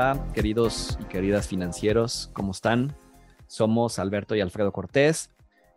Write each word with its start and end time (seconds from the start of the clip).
Hola, 0.00 0.30
queridos 0.32 0.96
y 1.00 1.06
queridas 1.06 1.48
financieros, 1.48 2.30
¿cómo 2.32 2.52
están? 2.52 2.94
Somos 3.48 3.98
Alberto 3.98 4.36
y 4.36 4.40
Alfredo 4.40 4.70
Cortés 4.70 5.32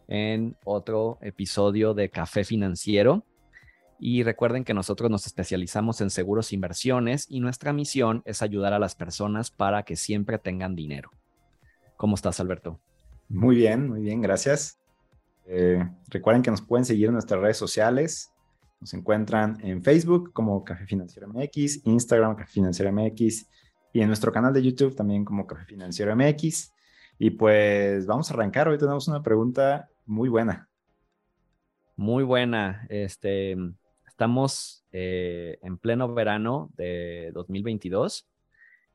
en 0.08 0.56
otro 0.64 1.18
episodio 1.22 1.96
de 1.96 2.12
Café 2.12 2.44
Financiero. 2.44 3.26
Y 4.00 4.22
recuerden 4.22 4.64
que 4.64 4.76
nosotros 4.76 5.10
nos 5.10 5.26
especializamos 5.26 6.02
en 6.02 6.12
seguros 6.12 6.52
e 6.52 6.56
inversiones 6.56 7.26
y 7.32 7.40
nuestra 7.40 7.74
misión 7.74 8.22
es 8.24 8.44
ayudar 8.44 8.74
a 8.74 8.80
las 8.80 8.94
personas 8.94 9.50
para 9.50 9.82
que 9.82 9.96
siempre 9.96 10.38
tengan 10.38 10.76
dinero. 10.76 11.10
¿Cómo 11.98 12.14
estás, 12.14 12.40
Alberto? 12.40 12.80
Muy 13.28 13.56
bien, 13.56 13.90
muy 13.90 14.02
bien, 14.02 14.22
gracias. 14.22 14.78
Eh, 15.48 15.84
recuerden 16.10 16.44
que 16.44 16.52
nos 16.52 16.62
pueden 16.62 16.86
seguir 16.86 17.08
en 17.08 17.14
nuestras 17.14 17.42
redes 17.42 17.58
sociales. 17.58 18.32
Nos 18.82 18.94
encuentran 18.94 19.58
en 19.64 19.82
Facebook 19.82 20.32
como 20.32 20.64
Café 20.64 20.86
Financiero 20.86 21.28
MX, 21.28 21.88
Instagram 21.88 22.36
Café 22.36 22.52
Financiero 22.52 22.94
MX 22.94 23.48
y 23.94 24.02
en 24.02 24.08
nuestro 24.08 24.32
canal 24.32 24.54
de 24.54 24.64
YouTube 24.64 24.96
también 24.96 25.26
como 25.26 25.46
Café 25.46 25.66
Financiero 25.66 26.16
MX. 26.16 26.74
Y 27.20 27.32
pues 27.32 28.06
vamos 28.06 28.30
a 28.30 28.34
arrancar. 28.34 28.68
Hoy 28.68 28.78
tenemos 28.78 29.08
una 29.08 29.22
pregunta 29.22 29.90
muy 30.06 30.30
buena. 30.30 30.70
Muy 31.96 32.24
buena. 32.24 32.86
Este, 32.90 33.56
estamos 34.08 34.86
eh, 34.92 35.60
en 35.62 35.78
pleno 35.78 36.14
verano 36.14 36.72
de 36.76 37.32
2022 37.34 38.28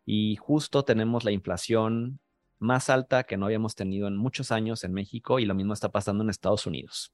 y 0.04 0.36
justo 0.36 0.84
tenemos 0.84 1.24
la 1.24 1.32
inflación 1.32 2.20
más 2.58 2.88
alta 2.88 3.24
que 3.24 3.36
no 3.36 3.46
habíamos 3.46 3.74
tenido 3.74 4.08
en 4.08 4.16
muchos 4.16 4.50
años 4.50 4.82
en 4.82 4.92
México 4.92 5.38
y 5.38 5.44
lo 5.44 5.54
mismo 5.54 5.74
está 5.74 5.90
pasando 5.90 6.24
en 6.24 6.30
Estados 6.30 6.66
Unidos. 6.66 7.12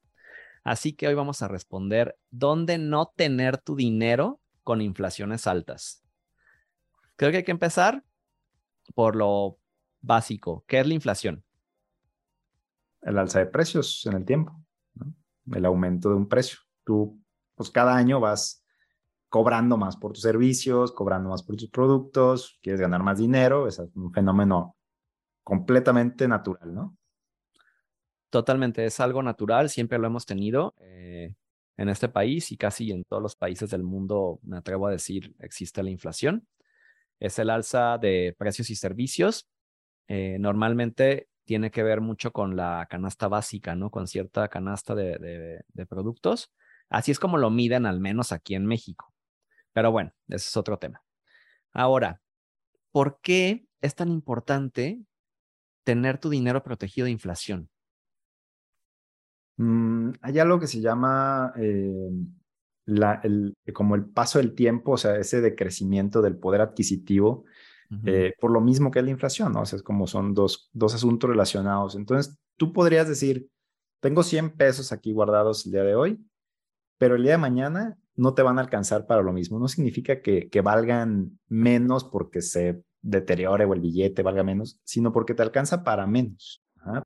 Así 0.63 0.93
que 0.93 1.09
hoy 1.09 1.15
vamos 1.15 1.43
a 1.43 1.49
responder, 1.49 2.17
¿dónde 2.31 2.79
no 2.79 3.13
tener 3.17 3.59
tu 3.59 3.75
dinero 3.75 4.41
con 4.63 4.81
inflaciones 4.81 5.49
altas? 5.49 6.02
Creo 7.23 7.31
que 7.31 7.37
hay 7.37 7.45
que 7.45 7.53
empezar 7.53 8.03
por 8.97 9.15
lo 9.15 9.61
básico. 10.01 10.65
¿Qué 10.67 10.81
es 10.81 10.89
la 10.89 10.95
inflación? 10.95 11.45
El 13.01 13.17
alza 13.17 13.39
de 13.39 13.47
precios 13.47 14.05
en 14.07 14.15
el 14.15 14.25
tiempo, 14.25 14.61
el 15.55 15.65
aumento 15.65 16.09
de 16.09 16.17
un 16.17 16.29
precio. 16.29 16.59
Tú, 16.83 17.23
pues 17.55 17.71
cada 17.71 17.95
año 17.95 18.19
vas 18.19 18.65
cobrando 19.29 19.77
más 19.77 19.97
por 19.97 20.15
tus 20.15 20.23
servicios, 20.23 20.91
cobrando 20.91 21.29
más 21.29 21.45
por 21.45 21.55
tus 21.55 21.71
productos, 21.71 22.59
quieres 22.61 22.81
ganar 22.81 23.05
más 23.05 23.19
dinero, 23.19 23.69
es 23.69 23.79
un 23.79 24.13
fenómeno 24.13 24.77
completamente 25.45 26.27
natural, 26.27 26.75
¿no? 26.75 26.97
Totalmente, 28.31 28.85
es 28.85 28.99
algo 28.99 29.23
natural, 29.23 29.71
siempre 29.71 30.01
lo 30.01 30.09
hemos 30.09 30.27
tenido 30.27 30.75
eh, 30.79 31.37
en 31.77 31.89
este 31.89 32.09
país 32.09 32.51
y 32.51 32.57
casi 32.57 32.91
en 32.91 33.05
todos 33.05 33.23
los 33.23 33.37
países 33.37 33.71
del 33.71 33.85
mundo, 33.85 34.41
me 34.43 34.57
atrevo 34.57 34.89
a 34.89 34.91
decir, 34.91 35.37
existe 35.39 35.85
la 35.85 35.91
inflación 35.91 36.49
es 37.23 37.39
el 37.39 37.51
alza 37.51 37.99
de 37.99 38.35
precios 38.37 38.69
y 38.71 38.75
servicios. 38.75 39.49
Eh, 40.09 40.39
normalmente 40.41 41.29
tiene 41.45 41.71
que 41.71 41.85
ver 41.85 42.01
mucho 42.01 42.33
con 42.33 42.57
la 42.57 42.89
canasta 42.91 43.29
básica, 43.29 43.77
¿no? 43.77 43.91
Con 43.91 44.09
cierta 44.09 44.49
canasta 44.49 44.97
de, 44.97 45.65
productos. 45.89 46.53
Así 46.91 47.13
es 47.13 47.21
como 47.21 47.39
lo 47.39 47.49
miden, 47.49 47.87
al 47.87 48.01
menos 48.01 48.33
aquí 48.33 48.57
en 48.57 48.67
México. 48.67 49.15
Pero 49.73 49.93
bueno, 49.93 50.13
ese 50.27 50.49
es 50.49 50.57
otro 50.57 50.79
tema. 50.79 51.01
Ahora, 51.73 52.21
¿por 52.91 53.21
qué 53.23 53.67
es 53.81 53.95
tan 53.95 54.09
importante 54.09 55.01
tener 55.85 56.19
tu 56.19 56.29
dinero 56.29 56.65
protegido 56.65 57.05
de 57.05 57.13
inflación? 57.13 57.71
Mm, 59.59 60.11
hay 60.23 60.39
algo 60.41 60.59
que 60.59 60.67
se 60.67 60.81
llama 60.81 61.53
eh, 61.57 62.11
el, 62.87 63.55
como 63.73 63.95
el 63.95 64.05
paso 64.07 64.39
del 64.39 64.55
tiempo, 64.55 64.93
o 64.93 64.97
sea, 64.97 65.17
ese 65.17 65.41
decrecimiento 65.41 66.23
del 66.23 66.37
poder 66.37 66.61
adquisitivo, 66.61 67.45
eh, 68.07 68.33
por 68.41 68.51
lo 68.51 68.63
mismo 68.63 68.91
que 68.91 69.01
es 69.01 69.05
la 69.05 69.11
inflación, 69.11 69.53
¿no? 69.53 69.61
O 69.61 69.67
sea, 69.67 69.77
es 69.77 69.83
como 69.83 70.07
son 70.07 70.33
dos, 70.33 70.71
dos 70.73 70.95
asuntos 70.95 71.29
relacionados. 71.29 71.95
Entonces, 71.95 72.39
tú 72.57 72.73
podrías 72.73 73.07
decir, 73.07 73.49
tengo 74.01 74.23
100 74.23 74.57
pesos 74.57 74.93
aquí 74.93 75.13
guardados 75.13 75.67
el 75.67 75.73
día 75.73 75.85
de 75.85 75.95
hoy, 75.95 76.27
pero 76.97 77.17
el 77.17 77.23
día 77.23 77.33
de 77.33 77.39
mañana 77.39 77.99
no 78.17 78.33
te 78.33 78.41
van 78.41 78.59
a 78.59 78.63
alcanzar 78.63 79.07
para 79.07 79.23
lo 79.23 79.35
mismo. 79.35 79.59
No 79.59 79.69
significa 79.69 80.23
que, 80.23 80.49
que 80.49 80.61
valgan 80.63 81.39
menos 81.49 82.05
porque 82.05 82.41
se 82.41 82.83
deteriore 83.03 83.65
o 83.67 83.75
el 83.75 83.81
billete 83.81 84.23
valga 84.23 84.43
menos, 84.43 84.81
sino 84.85 85.13
porque 85.13 85.35
te 85.35 85.43
alcanza 85.43 85.85
para 85.85 86.07
menos. 86.07 86.63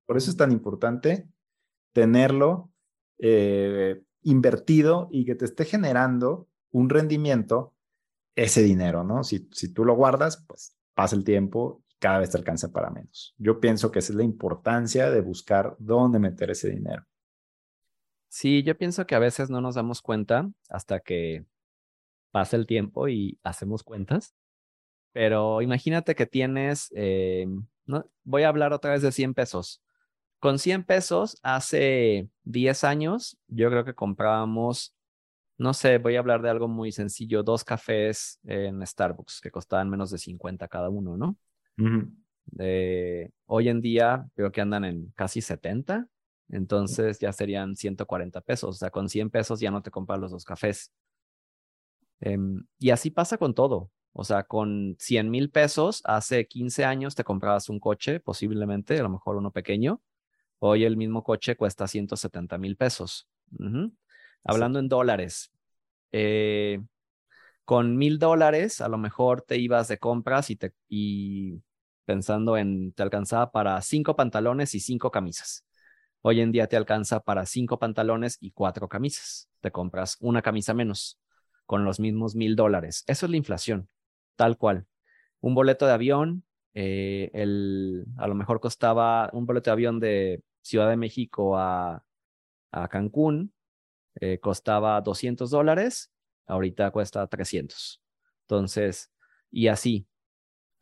Por 0.06 0.16
eso 0.16 0.30
es 0.30 0.36
tan 0.36 0.52
importante 0.52 1.28
tenerlo 1.92 2.70
eh, 3.18 4.02
invertido 4.26 5.08
y 5.12 5.24
que 5.24 5.36
te 5.36 5.44
esté 5.44 5.64
generando 5.64 6.48
un 6.72 6.90
rendimiento 6.90 7.74
ese 8.34 8.62
dinero, 8.62 9.04
¿no? 9.04 9.22
Si, 9.22 9.48
si 9.52 9.72
tú 9.72 9.84
lo 9.84 9.94
guardas, 9.94 10.44
pues 10.48 10.76
pasa 10.94 11.14
el 11.14 11.22
tiempo 11.22 11.84
y 11.88 11.94
cada 12.00 12.18
vez 12.18 12.30
te 12.30 12.36
alcanza 12.36 12.72
para 12.72 12.90
menos. 12.90 13.34
Yo 13.38 13.60
pienso 13.60 13.92
que 13.92 14.00
esa 14.00 14.12
es 14.12 14.16
la 14.16 14.24
importancia 14.24 15.10
de 15.10 15.20
buscar 15.20 15.76
dónde 15.78 16.18
meter 16.18 16.50
ese 16.50 16.70
dinero. 16.70 17.06
Sí, 18.28 18.64
yo 18.64 18.76
pienso 18.76 19.06
que 19.06 19.14
a 19.14 19.20
veces 19.20 19.48
no 19.48 19.60
nos 19.60 19.76
damos 19.76 20.02
cuenta 20.02 20.50
hasta 20.68 20.98
que 20.98 21.46
pasa 22.32 22.56
el 22.56 22.66
tiempo 22.66 23.08
y 23.08 23.38
hacemos 23.44 23.84
cuentas. 23.84 24.34
Pero 25.12 25.62
imagínate 25.62 26.16
que 26.16 26.26
tienes, 26.26 26.92
eh, 26.96 27.46
no, 27.86 28.10
voy 28.24 28.42
a 28.42 28.48
hablar 28.48 28.72
otra 28.72 28.90
vez 28.90 29.02
de 29.02 29.12
100 29.12 29.34
pesos. 29.34 29.80
Con 30.38 30.58
100 30.58 30.84
pesos, 30.84 31.38
hace 31.42 32.28
10 32.44 32.84
años, 32.84 33.38
yo 33.48 33.70
creo 33.70 33.84
que 33.84 33.94
comprábamos, 33.94 34.94
no 35.58 35.72
sé, 35.72 35.98
voy 35.98 36.16
a 36.16 36.18
hablar 36.18 36.42
de 36.42 36.50
algo 36.50 36.68
muy 36.68 36.92
sencillo, 36.92 37.42
dos 37.42 37.64
cafés 37.64 38.38
en 38.44 38.86
Starbucks 38.86 39.40
que 39.40 39.50
costaban 39.50 39.88
menos 39.88 40.10
de 40.10 40.18
50 40.18 40.68
cada 40.68 40.90
uno, 40.90 41.16
¿no? 41.16 41.36
hoy 43.46 43.68
en 43.68 43.80
día 43.80 44.26
creo 44.34 44.52
que 44.52 44.60
andan 44.60 44.84
en 44.84 45.12
casi 45.16 45.40
70, 45.40 46.06
entonces 46.48 47.18
ya 47.18 47.32
serían 47.32 47.74
140 47.74 48.40
pesos, 48.42 48.76
o 48.76 48.78
sea, 48.78 48.90
con 48.90 49.08
100 49.08 49.30
pesos 49.30 49.58
ya 49.60 49.70
no 49.70 49.82
te 49.82 49.90
compras 49.90 50.20
los 50.20 50.30
dos 50.30 50.44
cafés. 50.44 50.92
Em, 52.20 52.64
y 52.78 52.90
así 52.90 53.10
pasa 53.10 53.38
con 53.38 53.54
todo. 53.54 53.90
O 54.12 54.24
sea, 54.24 54.44
con 54.44 54.96
100 54.98 55.30
mil 55.30 55.50
pesos, 55.50 56.00
hace 56.04 56.46
15 56.46 56.84
años 56.86 57.14
te 57.14 57.24
comprabas 57.24 57.68
un 57.68 57.78
coche, 57.78 58.18
posiblemente, 58.20 58.98
a 58.98 59.02
lo 59.02 59.10
mejor 59.10 59.36
uno 59.36 59.50
pequeño, 59.50 60.00
Hoy 60.58 60.84
el 60.84 60.96
mismo 60.96 61.22
coche 61.22 61.56
cuesta 61.56 61.86
170 61.86 62.58
mil 62.58 62.76
pesos. 62.76 63.28
Hablando 64.44 64.78
en 64.78 64.88
dólares, 64.88 65.52
eh, 66.12 66.80
con 67.64 67.96
mil 67.96 68.18
dólares 68.18 68.80
a 68.80 68.88
lo 68.88 68.98
mejor 68.98 69.42
te 69.42 69.58
ibas 69.58 69.88
de 69.88 69.98
compras 69.98 70.50
y, 70.50 70.56
te, 70.56 70.72
y 70.88 71.62
pensando 72.04 72.56
en 72.56 72.92
te 72.92 73.02
alcanzaba 73.02 73.50
para 73.50 73.80
cinco 73.82 74.16
pantalones 74.16 74.74
y 74.74 74.80
cinco 74.80 75.10
camisas. 75.10 75.64
Hoy 76.22 76.40
en 76.40 76.52
día 76.52 76.66
te 76.68 76.76
alcanza 76.76 77.20
para 77.20 77.46
cinco 77.46 77.78
pantalones 77.78 78.38
y 78.40 78.50
cuatro 78.52 78.88
camisas. 78.88 79.48
Te 79.60 79.70
compras 79.70 80.16
una 80.20 80.42
camisa 80.42 80.74
menos 80.74 81.18
con 81.66 81.84
los 81.84 82.00
mismos 82.00 82.34
mil 82.34 82.56
dólares. 82.56 83.04
Eso 83.06 83.26
es 83.26 83.30
la 83.30 83.36
inflación, 83.36 83.88
tal 84.36 84.56
cual. 84.56 84.86
Un 85.40 85.54
boleto 85.54 85.86
de 85.86 85.92
avión 85.92 86.44
eh, 86.78 87.30
el, 87.32 88.04
a 88.18 88.28
lo 88.28 88.34
mejor 88.34 88.60
costaba 88.60 89.30
un 89.32 89.46
boleto 89.46 89.70
de 89.70 89.72
avión 89.72 89.98
de 89.98 90.42
Ciudad 90.60 90.90
de 90.90 90.98
México 90.98 91.56
a, 91.56 92.04
a 92.70 92.88
Cancún, 92.88 93.54
eh, 94.16 94.38
costaba 94.40 95.00
200 95.00 95.48
dólares, 95.50 96.12
ahorita 96.46 96.90
cuesta 96.90 97.26
300. 97.26 98.02
Entonces, 98.42 99.10
y 99.50 99.68
así. 99.68 100.06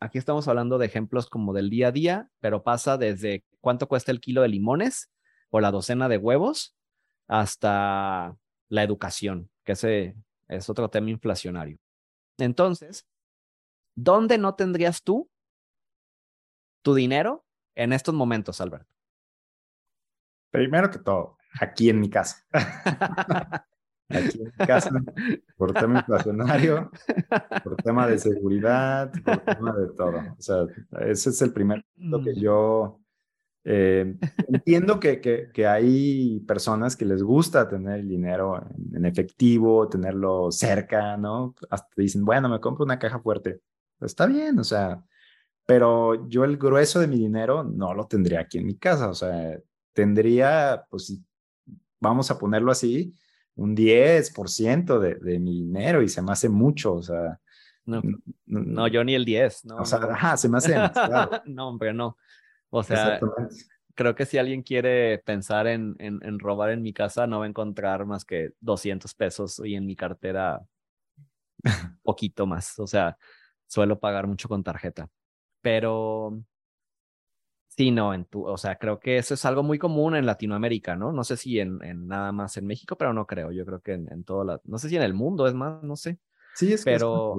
Aquí 0.01 0.17
estamos 0.17 0.49
hablando 0.49 0.77
de 0.77 0.85
ejemplos 0.85 1.29
como 1.29 1.53
del 1.53 1.69
día 1.69 1.87
a 1.87 1.91
día, 1.93 2.29
pero 2.41 2.61
pasa 2.61 2.97
desde 2.97 3.45
cuánto 3.61 3.87
cuesta 3.87 4.11
el 4.11 4.19
kilo 4.19 4.41
de 4.41 4.49
limones 4.49 5.09
o 5.49 5.61
la 5.61 5.71
docena 5.71 6.09
de 6.09 6.17
huevos 6.17 6.75
hasta 7.29 8.35
la 8.67 8.83
educación, 8.83 9.49
que 9.63 9.71
ese 9.71 10.17
es 10.49 10.69
otro 10.69 10.89
tema 10.89 11.09
inflacionario. 11.09 11.77
Entonces, 12.37 13.07
¿dónde 13.95 14.37
no 14.37 14.55
tendrías 14.55 15.01
tú 15.01 15.29
tu 16.85 16.93
dinero 16.93 17.43
en 17.73 17.93
estos 17.93 18.13
momentos, 18.13 18.61
Alberto? 18.61 18.93
Primero 20.51 20.91
que 20.91 20.99
todo, 20.99 21.37
aquí 21.59 21.89
en 21.89 21.99
mi 21.99 22.11
casa. 22.11 22.45
aquí 24.09 24.39
en 24.39 24.53
mi 24.57 24.65
casa, 24.67 24.91
por 25.57 25.73
tema 25.73 25.99
inflacionario, 26.01 26.91
por 27.63 27.75
tema 27.77 28.05
de 28.07 28.19
seguridad, 28.19 29.11
por 29.25 29.39
tema 29.39 29.73
de 29.73 29.87
todo. 29.97 30.19
O 30.37 30.41
sea, 30.41 30.67
ese 31.01 31.31
es 31.31 31.41
el 31.41 31.51
primer 31.51 31.83
punto 31.95 32.23
que 32.23 32.33
mm. 32.33 32.39
yo 32.39 33.01
eh, 33.63 34.15
entiendo 34.47 34.99
que, 34.99 35.19
que, 35.19 35.49
que, 35.51 35.65
hay 35.65 36.39
personas 36.41 36.95
que 36.95 37.05
les 37.05 37.23
gusta 37.23 37.67
tener 37.67 38.01
el 38.01 38.07
dinero 38.07 38.61
en, 38.61 38.97
en, 38.97 39.05
efectivo, 39.05 39.89
tenerlo 39.89 40.51
cerca, 40.51 41.17
¿no? 41.17 41.55
Hasta 41.71 41.89
dicen, 41.97 42.23
bueno, 42.23 42.47
me 42.47 42.59
compro 42.59 42.85
una 42.85 42.99
caja 42.99 43.19
fuerte. 43.19 43.61
Está 43.99 44.27
bien, 44.27 44.59
o 44.59 44.63
sea, 44.63 45.03
pero 45.65 46.27
yo 46.27 46.43
el 46.43 46.57
grueso 46.57 46.99
de 46.99 47.07
mi 47.07 47.17
dinero 47.17 47.63
no 47.63 47.93
lo 47.93 48.07
tendría 48.07 48.41
aquí 48.41 48.59
en 48.59 48.67
mi 48.67 48.77
casa, 48.77 49.09
o 49.09 49.15
sea, 49.15 49.57
tendría, 49.93 50.85
pues, 50.89 51.19
vamos 51.99 52.29
a 52.29 52.37
ponerlo 52.37 52.71
así, 52.71 53.13
un 53.55 53.75
10% 53.75 54.99
de, 54.99 55.15
de 55.15 55.39
mi 55.39 55.61
dinero 55.61 56.01
y 56.01 56.09
se 56.09 56.21
me 56.21 56.31
hace 56.31 56.49
mucho, 56.49 56.93
o 56.95 57.01
sea, 57.01 57.39
No, 57.85 58.01
no, 58.45 58.87
yo 58.87 59.03
ni 59.03 59.15
el 59.15 59.25
10, 59.25 59.65
¿no? 59.65 59.77
O 59.77 59.85
sea, 59.85 59.99
ajá, 59.99 60.37
se 60.37 60.49
me 60.49 60.57
hace 60.57 60.75
no, 61.45 61.69
hombre, 61.69 61.93
no. 61.93 62.17
O 62.69 62.83
sea, 62.83 63.19
creo 63.95 64.15
que 64.15 64.25
si 64.25 64.37
alguien 64.37 64.61
quiere 64.61 65.19
pensar 65.19 65.67
en, 65.67 65.95
en, 65.99 66.19
en, 66.23 66.39
robar 66.39 66.71
en 66.71 66.81
mi 66.81 66.93
casa, 66.93 67.25
no 67.25 67.39
va 67.39 67.45
a 67.45 67.47
encontrar 67.47 68.05
más 68.05 68.25
que 68.25 68.51
200 68.59 69.13
pesos 69.15 69.61
y 69.63 69.75
en 69.75 69.85
mi 69.85 69.95
cartera 69.95 70.61
poquito 72.03 72.45
más. 72.45 72.77
O 72.79 72.87
sea, 72.87 73.17
suelo 73.67 73.99
pagar 73.99 74.27
mucho 74.27 74.49
con 74.49 74.63
tarjeta. 74.63 75.09
Pero 75.65 76.43
sí, 77.67 77.89
no, 77.89 78.13
en 78.13 78.25
tu, 78.25 78.45
o 78.45 78.57
sea, 78.57 78.77
creo 78.77 78.99
que 78.99 79.17
eso 79.17 79.33
es 79.33 79.45
algo 79.45 79.63
muy 79.63 79.79
común 79.79 80.15
en 80.15 80.27
Latinoamérica, 80.27 80.95
¿no? 80.95 81.11
No 81.11 81.23
sé 81.23 81.37
si 81.37 81.59
en, 81.59 81.83
en 81.83 82.07
nada 82.07 82.31
más 82.31 82.55
en 82.57 82.67
México, 82.67 82.95
pero 82.97 83.13
no 83.13 83.25
creo. 83.25 83.51
Yo 83.51 83.65
creo 83.65 83.81
que 83.81 83.93
en, 83.93 84.11
en 84.11 84.23
todo 84.23 84.43
la, 84.43 84.61
no 84.63 84.77
sé 84.77 84.89
si 84.89 84.95
en 84.95 85.01
el 85.01 85.15
mundo 85.15 85.47
es 85.47 85.55
más, 85.55 85.81
no 85.81 85.95
sé. 85.95 86.19
Sí, 86.53 86.71
es 86.71 86.83
pero, 86.85 87.35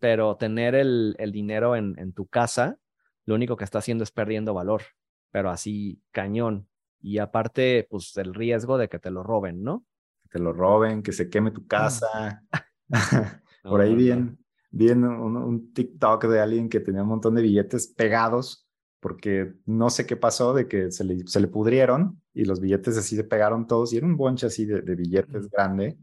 pero 0.00 0.36
tener 0.36 0.74
el, 0.74 1.14
el 1.18 1.30
dinero 1.30 1.76
en, 1.76 1.94
en 1.98 2.14
tu 2.14 2.26
casa, 2.26 2.78
lo 3.26 3.34
único 3.34 3.56
que 3.56 3.64
está 3.64 3.78
haciendo 3.78 4.02
es 4.02 4.10
perdiendo 4.10 4.54
valor, 4.54 4.82
pero 5.30 5.50
así 5.50 6.00
cañón. 6.10 6.68
Y 7.02 7.18
aparte, 7.18 7.86
pues 7.90 8.16
el 8.16 8.32
riesgo 8.32 8.78
de 8.78 8.88
que 8.88 8.98
te 8.98 9.10
lo 9.10 9.22
roben, 9.22 9.62
¿no? 9.62 9.84
Que 10.22 10.30
te 10.30 10.38
lo 10.38 10.54
roben, 10.54 11.02
que 11.02 11.12
se 11.12 11.28
queme 11.28 11.50
tu 11.50 11.66
casa. 11.66 12.42
Por 13.62 13.82
ahí 13.82 13.94
bien, 13.94 14.41
bien 14.72 15.04
un, 15.04 15.72
TikTok 15.72 16.24
de 16.24 16.40
alguien 16.40 16.68
que 16.68 16.80
tenía 16.80 17.02
un 17.02 17.08
montón 17.08 17.34
de 17.34 17.42
billetes 17.42 17.86
pegados 17.86 18.66
porque 19.00 19.54
no 19.66 19.90
sé 19.90 20.06
qué 20.06 20.16
pasó 20.16 20.54
de 20.54 20.66
que 20.66 20.90
se 20.90 21.04
le, 21.04 21.26
se 21.26 21.40
le 21.40 21.48
pudrieron 21.48 22.20
y 22.32 22.44
los 22.44 22.60
billetes 22.60 22.96
así 22.96 23.16
se 23.16 23.24
pegaron 23.24 23.66
todos 23.66 23.92
y 23.92 23.98
era 23.98 24.06
un 24.06 24.16
bonche 24.16 24.46
así 24.46 24.64
de, 24.64 24.80
billetes 24.94 25.48
grande. 25.50 25.98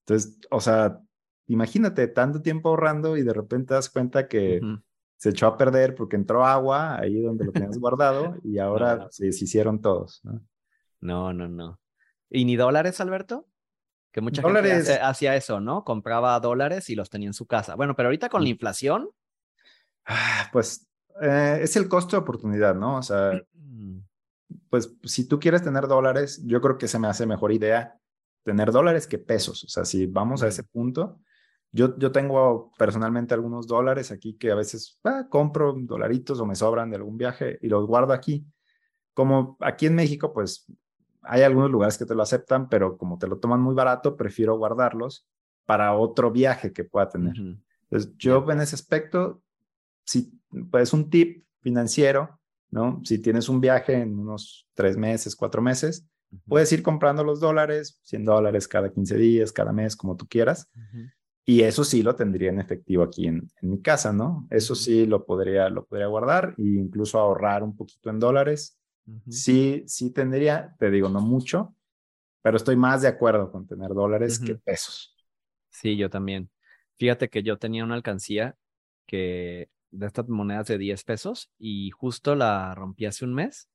Entonces, 0.00 0.38
o 0.50 0.60
sea, 0.60 1.00
imagínate 1.46 2.06
tanto 2.08 2.40
tiempo 2.40 2.70
ahorrando 2.70 3.16
y 3.16 3.22
de 3.22 3.32
repente 3.32 3.68
te 3.68 3.74
das 3.74 3.90
cuenta 3.90 4.28
que 4.28 4.60
se 5.16 5.30
echó 5.30 5.48
a 5.48 5.56
perder 5.56 5.94
porque 5.94 6.16
entró 6.16 6.44
agua 6.44 6.98
ahí 6.98 7.20
donde 7.20 7.46
lo 7.46 7.52
tenías 7.52 7.78
guardado 7.78 8.36
y 8.44 8.58
ahora 8.58 9.08
se 9.10 9.26
deshicieron 9.26 9.80
todos. 9.80 10.20
¿no? 10.24 10.40
no, 11.00 11.32
no, 11.32 11.48
no. 11.48 11.80
¿Y 12.30 12.44
ni 12.44 12.56
dólares, 12.56 13.00
Alberto? 13.00 13.48
Que 14.16 14.22
mucha 14.22 14.40
gente 14.40 14.94
hacía 14.94 15.36
eso, 15.36 15.60
¿no? 15.60 15.84
Compraba 15.84 16.40
dólares 16.40 16.88
y 16.88 16.94
los 16.94 17.10
tenía 17.10 17.28
en 17.28 17.34
su 17.34 17.44
casa. 17.44 17.74
Bueno, 17.74 17.94
pero 17.94 18.06
ahorita 18.06 18.30
con 18.30 18.42
la 18.42 18.48
inflación. 18.48 19.10
Ah, 20.06 20.48
pues 20.54 20.88
eh, 21.20 21.58
es 21.60 21.76
el 21.76 21.86
costo 21.86 22.16
de 22.16 22.22
oportunidad, 22.22 22.74
¿no? 22.74 22.96
O 22.96 23.02
sea, 23.02 23.32
mm. 23.52 23.98
pues 24.70 24.90
si 25.04 25.28
tú 25.28 25.38
quieres 25.38 25.62
tener 25.62 25.86
dólares, 25.86 26.40
yo 26.46 26.62
creo 26.62 26.78
que 26.78 26.88
se 26.88 26.98
me 26.98 27.08
hace 27.08 27.26
mejor 27.26 27.52
idea 27.52 27.94
tener 28.42 28.72
dólares 28.72 29.06
que 29.06 29.18
pesos. 29.18 29.64
O 29.64 29.68
sea, 29.68 29.84
si 29.84 30.06
vamos 30.06 30.42
a 30.42 30.48
ese 30.48 30.62
punto, 30.62 31.20
yo, 31.70 31.98
yo 31.98 32.10
tengo 32.10 32.72
personalmente 32.78 33.34
algunos 33.34 33.66
dólares 33.66 34.12
aquí 34.12 34.38
que 34.38 34.50
a 34.50 34.54
veces 34.54 34.98
ah, 35.04 35.26
compro 35.28 35.74
dolaritos 35.78 36.40
o 36.40 36.46
me 36.46 36.54
sobran 36.54 36.88
de 36.88 36.96
algún 36.96 37.18
viaje 37.18 37.58
y 37.60 37.68
los 37.68 37.86
guardo 37.86 38.14
aquí. 38.14 38.46
Como 39.12 39.58
aquí 39.60 39.84
en 39.84 39.94
México, 39.94 40.32
pues 40.32 40.64
hay 41.26 41.42
algunos 41.42 41.70
lugares 41.70 41.98
que 41.98 42.06
te 42.06 42.14
lo 42.14 42.22
aceptan, 42.22 42.68
pero 42.68 42.96
como 42.96 43.18
te 43.18 43.26
lo 43.26 43.38
toman 43.38 43.60
muy 43.60 43.74
barato, 43.74 44.16
prefiero 44.16 44.56
guardarlos 44.56 45.26
para 45.64 45.94
otro 45.94 46.30
viaje 46.30 46.72
que 46.72 46.84
pueda 46.84 47.08
tener. 47.08 47.36
Entonces, 47.82 48.12
yo 48.16 48.44
en 48.50 48.60
ese 48.60 48.74
aspecto, 48.74 49.42
si 50.04 50.32
pues 50.70 50.92
un 50.92 51.10
tip 51.10 51.44
financiero, 51.60 52.40
¿no? 52.70 53.00
Si 53.04 53.18
tienes 53.18 53.48
un 53.48 53.60
viaje 53.60 53.94
en 53.94 54.18
unos 54.18 54.68
tres 54.74 54.96
meses, 54.96 55.34
cuatro 55.34 55.60
meses, 55.60 56.06
puedes 56.46 56.70
ir 56.72 56.82
comprando 56.82 57.24
los 57.24 57.40
dólares, 57.40 57.98
100 58.02 58.24
dólares 58.24 58.68
cada 58.68 58.92
15 58.92 59.16
días, 59.16 59.52
cada 59.52 59.72
mes, 59.72 59.96
como 59.96 60.16
tú 60.16 60.26
quieras. 60.26 60.70
Y 61.44 61.62
eso 61.62 61.84
sí 61.84 62.02
lo 62.02 62.16
tendría 62.16 62.50
en 62.50 62.60
efectivo 62.60 63.04
aquí 63.04 63.26
en, 63.26 63.48
en 63.62 63.70
mi 63.70 63.80
casa, 63.80 64.12
¿no? 64.12 64.46
Eso 64.50 64.74
sí 64.74 65.06
lo 65.06 65.24
podría, 65.24 65.68
lo 65.68 65.84
podría 65.84 66.08
guardar 66.08 66.54
e 66.58 66.62
incluso 66.62 67.18
ahorrar 67.18 67.62
un 67.62 67.76
poquito 67.76 68.10
en 68.10 68.18
dólares 68.18 68.78
Sí, 69.28 69.84
sí 69.86 70.12
tendría, 70.12 70.74
te 70.78 70.90
digo, 70.90 71.08
no 71.08 71.20
mucho, 71.20 71.74
pero 72.42 72.56
estoy 72.56 72.76
más 72.76 73.02
de 73.02 73.08
acuerdo 73.08 73.50
con 73.50 73.66
tener 73.66 73.90
dólares 73.90 74.38
que 74.38 74.54
pesos. 74.54 75.14
Sí, 75.70 75.96
yo 75.96 76.10
también. 76.10 76.50
Fíjate 76.98 77.28
que 77.28 77.42
yo 77.42 77.58
tenía 77.58 77.84
una 77.84 77.94
alcancía 77.94 78.56
que 79.06 79.68
de 79.90 80.06
estas 80.06 80.28
monedas 80.28 80.66
de 80.66 80.78
10 80.78 81.04
pesos 81.04 81.50
y 81.58 81.90
justo 81.90 82.34
la 82.34 82.74
rompí 82.74 83.06
hace 83.06 83.24
un 83.24 83.34
mes 83.34 83.68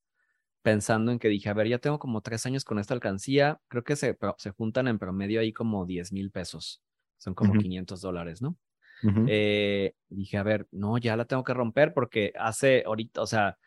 pensando 0.62 1.12
en 1.12 1.20
que 1.20 1.28
dije, 1.28 1.50
a 1.50 1.54
ver, 1.54 1.68
ya 1.68 1.80
tengo 1.80 2.00
como 2.00 2.22
tres 2.22 2.46
años 2.46 2.64
con 2.64 2.80
esta 2.80 2.94
alcancía, 2.94 3.60
creo 3.68 3.84
que 3.84 3.96
se, 3.96 4.18
se 4.38 4.52
juntan 4.52 4.88
en 4.88 5.00
promedio 5.00 5.40
ahí 5.40 5.54
como 5.54 5.86
10 5.86 6.12
mil 6.12 6.32
pesos, 6.32 6.84
son 7.18 7.34
como 7.34 7.54
500 7.54 8.02
dólares, 8.02 8.42
¿no? 8.42 8.58
Eh, 9.28 9.96
dije, 10.10 10.38
a 10.38 10.44
ver, 10.44 10.68
no, 10.72 10.98
ya 11.00 11.16
la 11.18 11.26
tengo 11.26 11.44
que 11.44 11.56
romper 11.56 11.94
porque 11.94 12.32
hace 12.38 12.84
ahorita, 12.86 13.22
o 13.22 13.26
sea, 13.26 13.58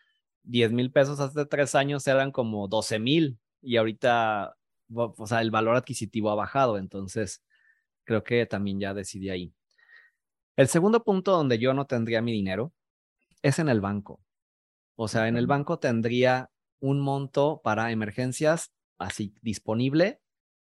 10 0.44 0.72
mil 0.72 0.92
pesos 0.92 1.20
hace 1.20 1.46
tres 1.46 1.74
años 1.74 2.06
eran 2.06 2.30
como 2.32 2.68
12 2.68 2.98
mil 2.98 3.38
y 3.60 3.76
ahorita, 3.76 4.56
o 4.94 5.26
sea, 5.26 5.40
el 5.40 5.50
valor 5.50 5.76
adquisitivo 5.76 6.30
ha 6.30 6.34
bajado, 6.34 6.78
entonces 6.78 7.42
creo 8.04 8.22
que 8.24 8.46
también 8.46 8.78
ya 8.80 8.94
decidí 8.94 9.30
ahí. 9.30 9.54
El 10.56 10.68
segundo 10.68 11.02
punto 11.02 11.32
donde 11.32 11.58
yo 11.58 11.74
no 11.74 11.86
tendría 11.86 12.22
mi 12.22 12.32
dinero 12.32 12.72
es 13.42 13.58
en 13.58 13.68
el 13.68 13.80
banco. 13.80 14.20
O 14.96 15.08
sea, 15.08 15.28
en 15.28 15.36
el 15.36 15.46
banco 15.46 15.78
tendría 15.78 16.50
un 16.80 17.00
monto 17.00 17.60
para 17.64 17.90
emergencias 17.90 18.72
así 18.98 19.34
disponible 19.42 20.20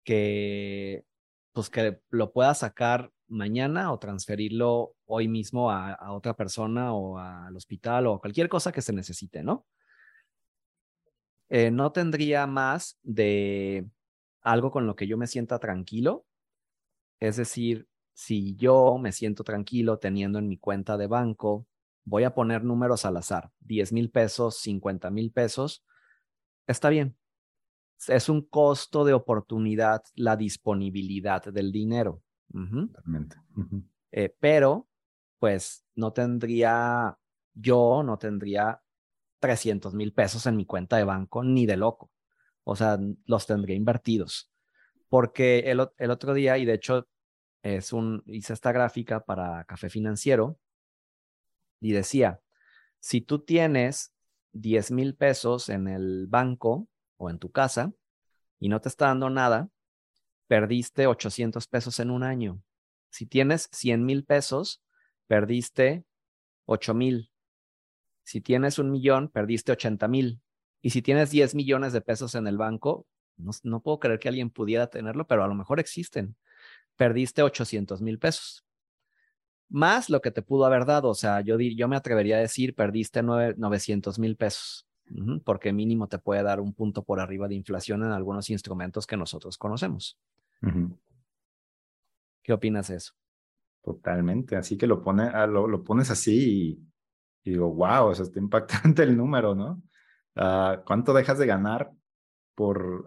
que 0.04 1.06
pues 1.52 1.70
que 1.70 2.00
lo 2.10 2.32
pueda 2.32 2.54
sacar 2.54 3.12
mañana 3.28 3.92
o 3.92 4.00
transferirlo 4.00 4.96
hoy 5.06 5.28
mismo 5.28 5.72
a, 5.72 6.12
otra 6.12 6.36
persona 6.36 6.94
o 6.94 7.18
al 7.18 7.56
hospital 7.56 8.08
o 8.08 8.20
cualquier 8.20 8.50
cosa 8.50 8.72
que 8.72 8.82
se 8.82 8.94
necesite, 8.94 9.44
¿no? 9.44 9.66
Eh, 11.50 11.72
no 11.72 11.92
tendría 11.92 12.46
más 12.46 13.00
de 13.04 13.88
algo 14.42 14.72
con 14.72 14.86
lo 14.86 14.96
que 14.96 15.08
yo 15.08 15.18
me 15.18 15.28
sienta 15.28 15.60
tranquilo. 15.60 16.26
Es 17.20 17.38
decir, 17.38 17.88
si 18.14 18.56
yo 18.56 18.98
me 19.00 19.12
siento 19.12 19.44
tranquilo 19.44 20.00
teniendo 20.00 20.40
en 20.40 20.48
mi 20.48 20.58
cuenta 20.58 20.98
de 20.98 21.08
banco, 21.08 21.68
voy 22.04 22.24
a 22.24 22.34
poner 22.34 22.64
números 22.64 23.06
al 23.06 23.18
azar, 23.18 23.52
10 23.60 23.94
mil 23.94 24.10
pesos, 24.10 24.58
50 24.58 25.10
mil 25.12 25.32
pesos, 25.32 25.86
está 26.66 26.90
bien. 26.90 27.18
Es 28.08 28.30
un 28.30 28.42
costo 28.42 29.06
de 29.06 29.14
oportunidad 29.14 30.04
la 30.16 30.36
disponibilidad 30.38 31.44
del 31.44 31.72
dinero. 31.72 32.22
Eh, 34.12 34.36
pero, 34.40 34.88
pues, 35.40 35.86
no 35.96 36.14
tendría, 36.14 37.18
yo 37.54 38.04
no 38.04 38.18
tendría 38.18 38.82
300 39.40 39.94
mil 39.94 40.14
pesos 40.14 40.46
en 40.46 40.56
mi 40.56 40.66
cuenta 40.66 40.98
de 40.98 41.04
banco 41.04 41.44
ni 41.44 41.66
de 41.66 41.78
loco. 41.78 42.12
O 42.64 42.76
sea, 42.76 42.98
los 43.26 43.46
tendría 43.46 43.76
invertidos. 43.76 44.52
Porque 45.10 45.60
el, 45.60 45.88
el 45.98 46.12
otro 46.12 46.34
día, 46.34 46.58
y 46.58 46.66
de 46.66 46.74
hecho, 46.74 47.08
es 47.64 47.94
un, 47.94 48.24
hice 48.26 48.54
esta 48.54 48.72
gráfica 48.72 49.22
para 49.22 49.64
Café 49.66 49.90
Financiero 49.90 50.60
y 51.80 51.92
decía, 51.92 52.42
si 53.00 53.22
tú 53.22 53.40
tienes 53.40 54.14
10 54.54 54.92
mil 54.92 55.16
pesos 55.16 55.70
en 55.70 55.88
el 55.88 56.28
banco 56.28 56.88
o 57.18 57.30
en 57.30 57.40
tu 57.40 57.52
casa 57.52 57.94
y 58.60 58.70
no 58.70 58.82
te 58.82 58.90
está 58.90 59.08
dando 59.08 59.30
nada, 59.30 59.70
perdiste 60.48 61.08
800 61.08 61.68
pesos 61.68 62.00
en 62.00 62.12
un 62.12 62.24
año. 62.24 62.62
Si 63.10 63.26
tienes 63.26 63.70
100 63.72 64.06
mil 64.06 64.24
pesos, 64.26 64.82
perdiste 65.28 66.06
8 66.66 66.94
mil. 66.94 67.32
Si 68.24 68.42
tienes 68.42 68.80
un 68.80 68.92
millón, 68.92 69.30
perdiste 69.30 69.72
80 69.72 70.08
mil. 70.08 70.42
Y 70.82 70.90
si 70.92 71.02
tienes 71.02 71.32
10 71.32 71.56
millones 71.56 71.94
de 71.94 72.02
pesos 72.02 72.36
en 72.36 72.48
el 72.48 72.58
banco, 72.58 73.08
no, 73.64 73.82
puedo 73.82 74.00
creer 74.00 74.20
que 74.20 74.30
alguien 74.30 74.50
pudiera 74.50 74.88
tenerlo, 74.88 75.28
pero 75.28 75.44
a 75.44 75.48
lo 75.48 75.56
mejor 75.56 75.80
existen. 75.80 76.36
Perdiste 76.96 77.44
800 77.44 78.02
mil 78.02 78.20
pesos. 78.20 78.66
Más 79.70 80.10
lo 80.10 80.22
que 80.22 80.32
te 80.32 80.42
pudo 80.42 80.66
haber 80.66 80.86
dado. 80.86 81.10
O 81.10 81.16
sea, 81.16 81.42
yo, 81.42 81.60
yo 81.60 81.88
me 81.88 81.96
atrevería 81.96 82.38
a 82.38 82.40
decir, 82.40 82.74
perdiste 82.74 83.22
900 83.22 84.18
mil 84.18 84.36
pesos, 84.36 84.88
porque 85.44 85.72
mínimo 85.72 86.08
te 86.08 86.18
puede 86.20 86.42
dar 86.44 86.60
un 86.60 86.74
punto 86.74 87.04
por 87.04 87.20
arriba 87.20 87.48
de 87.48 87.56
inflación 87.56 88.04
en 88.04 88.12
algunos 88.12 88.50
instrumentos 88.50 89.06
que 89.06 89.18
nosotros 89.18 89.58
conocemos. 89.58 90.18
¿Qué 92.44 92.54
opinas 92.54 92.88
de 92.88 92.96
eso? 92.96 93.14
Totalmente, 93.84 94.56
así 94.56 94.78
que 94.78 94.88
lo, 94.88 95.02
pone, 95.02 95.24
ah, 95.24 95.48
lo, 95.48 95.84
pones 95.84 96.12
así 96.12 96.80
y, 97.44 97.52
digo, 97.52 97.74
wow, 97.74 98.08
o 98.08 98.16
sea, 98.16 98.26
está 98.26 98.40
impactante 98.40 99.04
el 99.04 99.16
número, 99.16 99.56
¿no? 99.56 99.82
Ah, 100.36 100.82
¿Cuánto 100.86 101.14
dejas 101.14 101.38
de 101.38 101.46
ganar 101.46 101.92
por, 102.56 103.06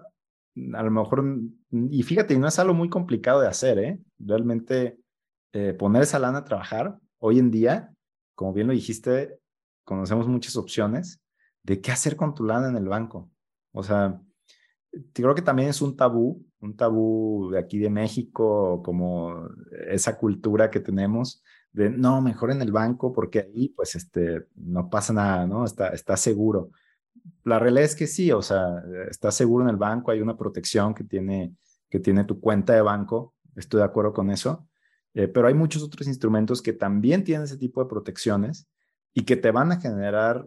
a 0.75 0.83
lo 0.83 0.91
mejor, 0.91 1.25
y 1.71 2.03
fíjate, 2.03 2.39
no 2.39 2.49
es 2.49 2.59
algo 2.59 2.75
muy 2.75 2.89
complicado 2.89 3.41
de 3.41 3.49
hacer, 3.49 3.79
¿eh? 3.79 4.01
Realmente 4.19 4.99
eh, 5.53 5.75
poner 5.75 6.03
esa 6.03 6.19
lana 6.19 6.39
a 6.39 6.45
trabajar 6.45 6.99
hoy 7.19 7.39
en 7.39 7.51
día, 7.51 7.93
como 8.35 8.53
bien 8.53 8.67
lo 8.67 8.73
dijiste, 8.73 9.39
conocemos 9.85 10.29
muchas 10.29 10.57
opciones 10.57 11.21
de 11.63 11.81
qué 11.81 11.93
hacer 11.93 12.17
con 12.17 12.35
tu 12.35 12.45
lana 12.45 12.69
en 12.69 12.77
el 12.77 12.89
banco. 12.89 13.31
O 13.73 13.83
sea, 13.83 14.21
creo 15.13 15.35
que 15.35 15.43
también 15.43 15.69
es 15.69 15.83
un 15.83 15.97
tabú 15.97 16.47
un 16.61 16.77
tabú 16.77 17.51
de 17.53 17.59
aquí 17.59 17.79
de 17.79 17.91
México, 17.91 18.83
como 18.83 19.49
esa 19.89 20.19
cultura 20.19 20.71
que 20.71 20.81
tenemos 20.81 21.43
de 21.73 21.91
no, 21.91 22.21
mejor 22.21 22.51
en 22.51 22.63
el 22.63 22.73
banco 22.73 23.13
porque 23.13 23.41
ahí 23.41 23.69
pues 23.71 23.95
este, 23.95 24.47
no 24.57 24.91
pasa 24.91 25.13
nada, 25.13 25.47
¿no? 25.47 25.65
Está, 25.65 25.89
está 25.89 26.17
seguro. 26.17 26.71
La 27.45 27.59
realidad 27.59 27.85
es 27.85 27.95
que 27.95 28.07
sí, 28.07 28.33
o 28.33 28.43
sea, 28.43 28.83
está 29.09 29.31
seguro 29.31 29.65
en 29.65 29.71
el 29.71 29.77
banco, 29.77 30.11
hay 30.11 30.21
una 30.21 30.37
protección 30.37 30.95
que 30.95 31.05
tiene, 31.05 31.55
que 31.89 32.01
tiene 32.01 32.25
tu 32.25 32.41
cuenta 32.41 32.73
de 32.75 32.83
banco, 32.83 33.35
estoy 33.57 33.79
de 33.79 33.85
acuerdo 33.85 34.13
con 34.13 34.31
eso, 34.31 34.67
eh, 35.15 35.29
pero 35.29 35.49
hay 35.49 35.55
muchos 35.55 35.83
otros 35.83 36.07
instrumentos 36.07 36.63
que 36.63 36.73
también 36.73 37.25
tienen 37.25 37.45
ese 37.45 37.59
tipo 37.59 37.83
de 37.83 37.89
protecciones 37.89 38.69
y 39.13 39.25
que 39.25 39.37
te 39.37 39.51
van 39.51 39.73
a 39.73 39.81
generar 39.81 40.47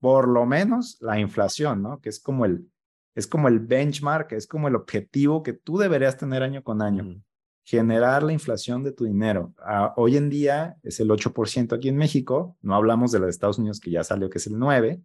por 0.00 0.28
lo 0.28 0.46
menos 0.46 0.98
la 1.00 1.18
inflación, 1.18 1.82
¿no? 1.82 2.00
Que 2.00 2.08
es 2.08 2.20
como 2.20 2.44
el, 2.44 2.68
es 3.14 3.26
como 3.26 3.48
el 3.48 3.60
benchmark, 3.60 4.32
es 4.32 4.46
como 4.46 4.68
el 4.68 4.76
objetivo 4.76 5.42
que 5.42 5.52
tú 5.52 5.78
deberías 5.78 6.16
tener 6.16 6.42
año 6.42 6.62
con 6.62 6.82
año. 6.82 7.20
Generar 7.64 8.22
la 8.22 8.32
inflación 8.32 8.82
de 8.82 8.92
tu 8.92 9.04
dinero. 9.04 9.54
Ah, 9.58 9.92
hoy 9.96 10.16
en 10.16 10.30
día 10.30 10.76
es 10.82 10.98
el 11.00 11.10
8% 11.10 11.76
aquí 11.76 11.88
en 11.88 11.96
México, 11.96 12.56
no 12.60 12.74
hablamos 12.74 13.12
de 13.12 13.20
de 13.20 13.28
Estados 13.28 13.58
Unidos 13.58 13.80
que 13.80 13.90
ya 13.90 14.02
salió 14.02 14.28
que 14.28 14.38
es 14.38 14.46
el 14.46 14.58
9. 14.58 15.00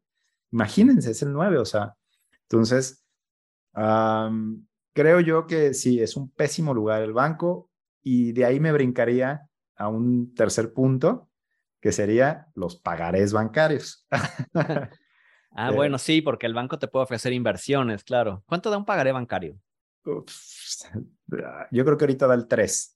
Imagínense, 0.52 1.12
es 1.12 1.22
el 1.22 1.34
9, 1.34 1.58
o 1.58 1.66
sea, 1.66 1.96
entonces, 2.50 3.04
creo 4.94 5.20
yo 5.20 5.48
que 5.48 5.74
sí, 5.74 6.00
es 6.02 6.16
un 6.16 6.32
pésimo 6.32 6.74
lugar 6.74 7.02
el 7.02 7.14
banco 7.14 7.70
y 8.02 8.32
de 8.32 8.46
ahí 8.46 8.60
me 8.60 8.72
brincaría 8.72 9.50
a 9.76 9.90
un 9.90 10.34
tercer 10.34 10.74
punto, 10.74 11.30
que 11.82 11.92
sería 11.92 12.48
los 12.56 12.78
pagarés 12.78 13.34
bancarios. 13.34 14.08
Ah, 15.60 15.72
bueno, 15.72 15.98
sí, 15.98 16.22
porque 16.22 16.46
el 16.46 16.54
banco 16.54 16.78
te 16.78 16.88
puede 16.88 17.06
ofrecer 17.06 17.34
inversiones, 17.34 18.04
claro. 18.04 18.44
¿Cuánto 18.46 18.70
da 18.70 18.78
un 18.78 18.86
pagaré 18.86 19.12
bancario? 19.12 19.60
yo 21.72 21.84
creo 21.84 21.98
que 21.98 22.06
ahorita 22.06 22.28
da 22.28 22.36
el 22.36 22.48
3. 22.48 22.96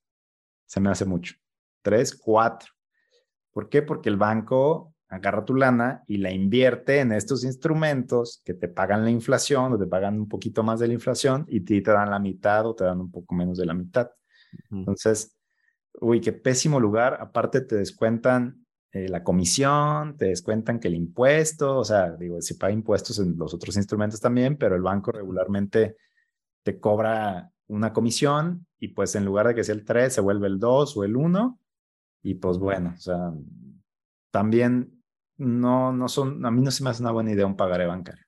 Se 0.67 0.79
me 0.79 0.91
hace 0.91 1.05
mucho. 1.05 1.33
3, 1.81 2.15
4. 2.15 2.71
¿Por 3.51 3.67
qué? 3.67 3.81
Porque 3.81 4.09
el 4.09 4.17
banco 4.17 4.93
agarra 5.09 5.43
tu 5.43 5.55
lana 5.55 6.03
y 6.07 6.17
la 6.17 6.31
invierte 6.31 6.99
en 6.99 7.13
estos 7.13 7.43
instrumentos 7.43 8.43
que 8.45 8.53
te 8.53 8.67
pagan 8.67 9.03
la 9.03 9.09
inflación 9.09 9.73
o 9.73 9.79
te 9.79 9.87
pagan 9.87 10.19
un 10.19 10.29
poquito 10.29 10.61
más 10.61 10.79
de 10.79 10.87
la 10.87 10.93
inflación 10.93 11.45
y 11.49 11.61
te, 11.61 11.81
te 11.81 11.91
dan 11.91 12.11
la 12.11 12.19
mitad 12.19 12.67
o 12.67 12.75
te 12.75 12.83
dan 12.83 13.01
un 13.01 13.11
poco 13.11 13.33
menos 13.33 13.57
de 13.57 13.65
la 13.65 13.73
mitad. 13.73 14.11
Entonces, 14.69 15.35
uy, 15.99 16.21
qué 16.21 16.31
pésimo 16.31 16.79
lugar. 16.79 17.17
Aparte 17.19 17.61
te 17.61 17.75
descuentan 17.75 18.60
eh, 18.93 19.07
la 19.07 19.23
comisión, 19.23 20.17
te 20.17 20.25
descuentan 20.25 20.79
que 20.79 20.89
el 20.89 20.95
impuesto, 20.95 21.77
o 21.77 21.85
sea, 21.85 22.11
digo, 22.11 22.41
se 22.41 22.55
paga 22.55 22.73
impuestos 22.73 23.19
en 23.19 23.37
los 23.37 23.53
otros 23.53 23.77
instrumentos 23.77 24.19
también, 24.19 24.57
pero 24.57 24.75
el 24.75 24.81
banco 24.81 25.11
regularmente 25.11 25.95
te 26.63 26.79
cobra 26.79 27.51
una 27.67 27.93
comisión 27.93 28.67
y 28.79 28.89
pues 28.89 29.15
en 29.15 29.23
lugar 29.23 29.47
de 29.47 29.55
que 29.55 29.63
sea 29.63 29.75
el 29.75 29.85
3 29.85 30.13
se 30.13 30.21
vuelve 30.21 30.47
el 30.47 30.59
2 30.59 30.97
o 30.97 31.03
el 31.05 31.15
1 31.15 31.59
y 32.23 32.35
pues 32.35 32.57
bueno, 32.57 32.93
o 32.93 32.99
sea, 32.99 33.31
también 34.29 35.01
no, 35.37 35.93
no 35.93 36.09
son, 36.09 36.45
a 36.45 36.51
mí 36.51 36.61
no 36.61 36.69
se 36.69 36.83
me 36.83 36.89
hace 36.89 37.01
una 37.01 37.11
buena 37.11 37.31
idea 37.31 37.45
un 37.45 37.55
pagaré 37.55 37.85
bancario. 37.87 38.25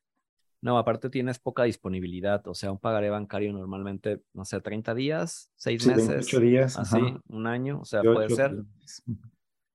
No, 0.61 0.77
aparte 0.77 1.09
tienes 1.09 1.39
poca 1.39 1.63
disponibilidad, 1.63 2.47
o 2.47 2.53
sea, 2.53 2.71
un 2.71 2.79
pagaré 2.79 3.09
bancario 3.09 3.51
normalmente, 3.51 4.23
no 4.31 4.45
sé, 4.45 4.61
30 4.61 4.95
días, 4.95 5.51
6 5.55 5.87
meses. 5.87 6.39
días. 6.39 6.79
Así, 6.79 7.01
un 7.27 7.47
año, 7.47 7.81
o 7.81 7.85
sea, 7.85 8.01
puede 8.01 8.29
ser. 8.29 8.63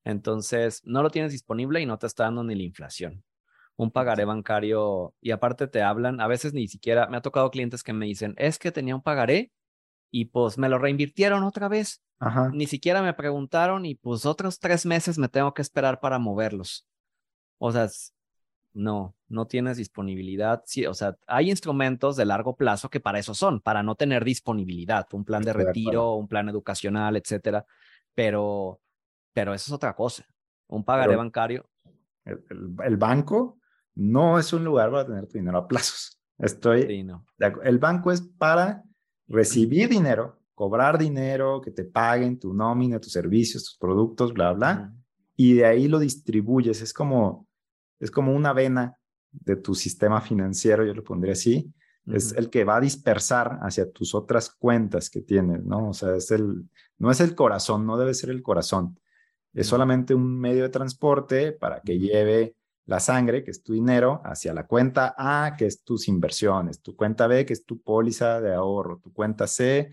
Entonces, 0.05 0.83
no 0.85 1.02
lo 1.02 1.11
tienes 1.11 1.33
disponible 1.33 1.81
y 1.81 1.87
no 1.87 1.99
te 1.99 2.07
está 2.07 2.25
dando 2.25 2.45
ni 2.45 2.55
la 2.55 2.62
inflación. 2.62 3.25
Un 3.76 3.90
pagaré 3.90 4.25
bancario 4.25 5.14
y 5.21 5.31
aparte 5.31 5.69
te 5.69 5.83
hablan, 5.83 6.21
a 6.21 6.26
veces 6.26 6.52
ni 6.52 6.67
siquiera, 6.67 7.07
me 7.09 7.17
ha 7.17 7.23
tocado 7.23 7.50
clientes 7.50 7.83
que 7.83 7.93
me 7.93 8.07
dicen, 8.07 8.35
es 8.37 8.59
que 8.59 8.73
tenía 8.73 8.95
un 8.95 9.02
pagaré 9.02 9.52
y 10.11 10.26
pues 10.26 10.59
me 10.59 10.69
lo 10.69 10.78
reinvirtieron 10.78 11.45
otra 11.45 11.69
vez. 11.69 12.02
Ni 12.52 12.67
siquiera 12.67 13.02
me 13.02 13.14
preguntaron 13.14 13.87
y 13.87 13.95
pues 13.95 14.26
otros 14.26 14.59
tres 14.59 14.85
meses 14.85 15.19
me 15.19 15.28
tengo 15.28 15.55
que 15.55 15.62
esperar 15.62 16.00
para 16.00 16.19
moverlos. 16.19 16.87
O 17.59 17.71
sea, 17.71 17.88
no, 18.73 19.14
no 19.28 19.47
tienes 19.47 19.76
disponibilidad. 19.76 20.62
Sí, 20.67 20.87
o 20.87 20.95
sea, 20.95 21.17
hay 21.26 21.50
instrumentos 21.50 22.17
de 22.17 22.25
largo 22.25 22.57
plazo 22.57 22.90
que 22.90 23.00
para 23.00 23.19
eso 23.19 23.35
son, 23.35 23.61
para 23.61 23.83
no 23.83 23.95
tener 23.95 24.25
disponibilidad, 24.25 25.07
un 25.12 25.25
plan 25.25 25.43
de 25.43 25.52
retiro, 25.52 26.14
un 26.14 26.28
plan 26.28 26.49
educacional, 26.49 27.17
etcétera. 27.17 27.67
Pero 28.14 28.81
pero 29.38 29.54
eso 29.54 29.71
es 29.71 29.73
otra 29.73 29.95
cosa. 29.95 30.25
Un 30.66 30.85
pagaré 30.85 31.14
bancario. 31.14 31.64
El, 32.25 32.97
banco 32.97 33.61
no 33.95 34.37
es 34.37 34.52
un 34.52 34.64
lugar 34.64 34.90
para 34.90 35.07
tener 35.07 35.28
tu 35.28 35.38
dinero 35.38 35.59
a 35.59 35.68
plazos. 35.68 36.21
Estoy. 36.38 37.07
El 37.62 37.78
banco 37.78 38.11
es 38.11 38.21
para 38.21 38.83
recibir 39.28 39.88
dinero, 39.88 40.40
cobrar 40.57 40.99
dinero, 40.99 41.61
que 41.61 41.71
te 41.71 41.85
paguen 41.85 42.37
tu 42.40 42.52
nómina, 42.52 42.99
tus 42.99 43.12
servicios, 43.12 43.62
tus 43.62 43.78
productos, 43.78 44.35
bla, 44.35 44.52
bla. 44.54 44.92
Y 45.37 45.54
de 45.54 45.66
ahí 45.66 45.87
lo 45.87 46.00
distribuyes. 46.00 46.83
Es 46.83 46.92
como, 46.92 47.47
es 48.00 48.11
como 48.11 48.35
una 48.35 48.52
vena 48.52 48.99
de 49.30 49.54
tu 49.54 49.73
sistema 49.76 50.21
financiero, 50.21 50.85
yo 50.85 50.95
lo 50.95 51.04
pondría 51.04 51.35
así. 51.35 51.73
Es 52.07 52.33
el 52.33 52.50
que 52.50 52.64
va 52.64 52.78
a 52.78 52.80
dispersar 52.80 53.61
hacia 53.62 53.88
tus 53.88 54.16
otras 54.16 54.50
cuentas 54.50 55.09
que 55.09 55.21
tienes, 55.21 55.64
¿no? 55.64 55.90
O 55.90 55.95
sea, 55.95 56.16
es 56.16 56.33
el, 56.33 56.68
no 56.99 57.12
es 57.12 57.21
el 57.21 57.37
corazón, 57.37 57.87
no 57.87 57.97
debe 57.97 58.14
ser 58.14 58.30
el 58.30 58.42
corazón. 58.42 58.99
Es 59.55 59.67
solamente 59.67 60.14
un 60.14 60.38
medio 60.38 60.62
de 60.62 60.69
transporte 60.69 61.52
para 61.52 61.81
que 61.81 61.99
lleve 61.99 62.55
la 62.87 63.00
sangre, 63.00 63.45
que 63.45 63.50
es 63.50 63.62
tu 63.62 63.75
dinero, 63.75 64.23
hacia 64.25 64.55
la 64.55 64.67
cuenta 64.67 65.14
A, 65.19 65.57
que 65.57 65.67
es 65.67 65.83
tus 65.85 66.09
inversiones, 66.09 66.81
tu 66.81 66.97
cuenta 66.97 67.26
B, 67.26 67.45
que 67.45 67.52
es 67.52 67.64
tu 67.64 67.83
póliza 67.83 68.40
de 68.40 68.55
ahorro, 68.55 68.99
tu 68.99 69.12
cuenta 69.12 69.47
C, 69.47 69.90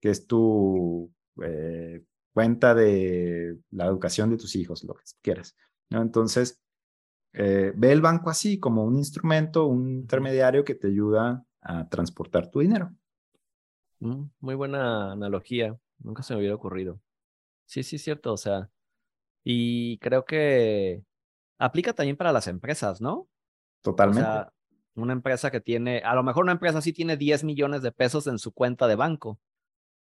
que 0.00 0.10
es 0.10 0.26
tu 0.26 1.10
eh, 1.42 2.04
cuenta 2.32 2.74
de 2.74 3.58
la 3.70 3.86
educación 3.86 4.30
de 4.30 4.36
tus 4.36 4.54
hijos, 4.54 4.84
lo 4.84 4.94
que 4.94 5.02
quieras. 5.20 5.56
¿no? 5.90 6.00
Entonces, 6.00 6.60
eh, 7.32 7.72
ve 7.74 7.92
el 7.92 8.00
banco 8.00 8.30
así 8.30 8.60
como 8.60 8.84
un 8.84 8.96
instrumento, 8.96 9.66
un 9.66 9.90
intermediario 9.90 10.64
que 10.64 10.76
te 10.76 10.86
ayuda 10.86 11.44
a 11.60 11.88
transportar 11.88 12.50
tu 12.50 12.60
dinero. 12.60 12.94
Mm, 14.00 14.24
muy 14.38 14.54
buena 14.54 15.12
analogía, 15.12 15.76
nunca 15.98 16.22
se 16.22 16.34
me 16.34 16.38
hubiera 16.38 16.54
ocurrido. 16.54 17.00
Sí, 17.66 17.82
sí, 17.82 17.96
es 17.96 18.02
cierto, 18.02 18.32
o 18.32 18.36
sea, 18.36 18.70
y 19.50 19.96
creo 20.00 20.26
que 20.26 21.02
aplica 21.56 21.94
también 21.94 22.18
para 22.18 22.32
las 22.32 22.48
empresas, 22.48 23.00
¿no? 23.00 23.30
Totalmente. 23.80 24.20
O 24.20 24.32
sea, 24.32 24.52
una 24.94 25.14
empresa 25.14 25.50
que 25.50 25.62
tiene, 25.62 26.02
a 26.04 26.14
lo 26.14 26.22
mejor 26.22 26.42
una 26.42 26.52
empresa 26.52 26.82
sí 26.82 26.92
tiene 26.92 27.16
10 27.16 27.44
millones 27.44 27.80
de 27.80 27.90
pesos 27.90 28.26
en 28.26 28.38
su 28.38 28.52
cuenta 28.52 28.86
de 28.86 28.94
banco. 28.94 29.40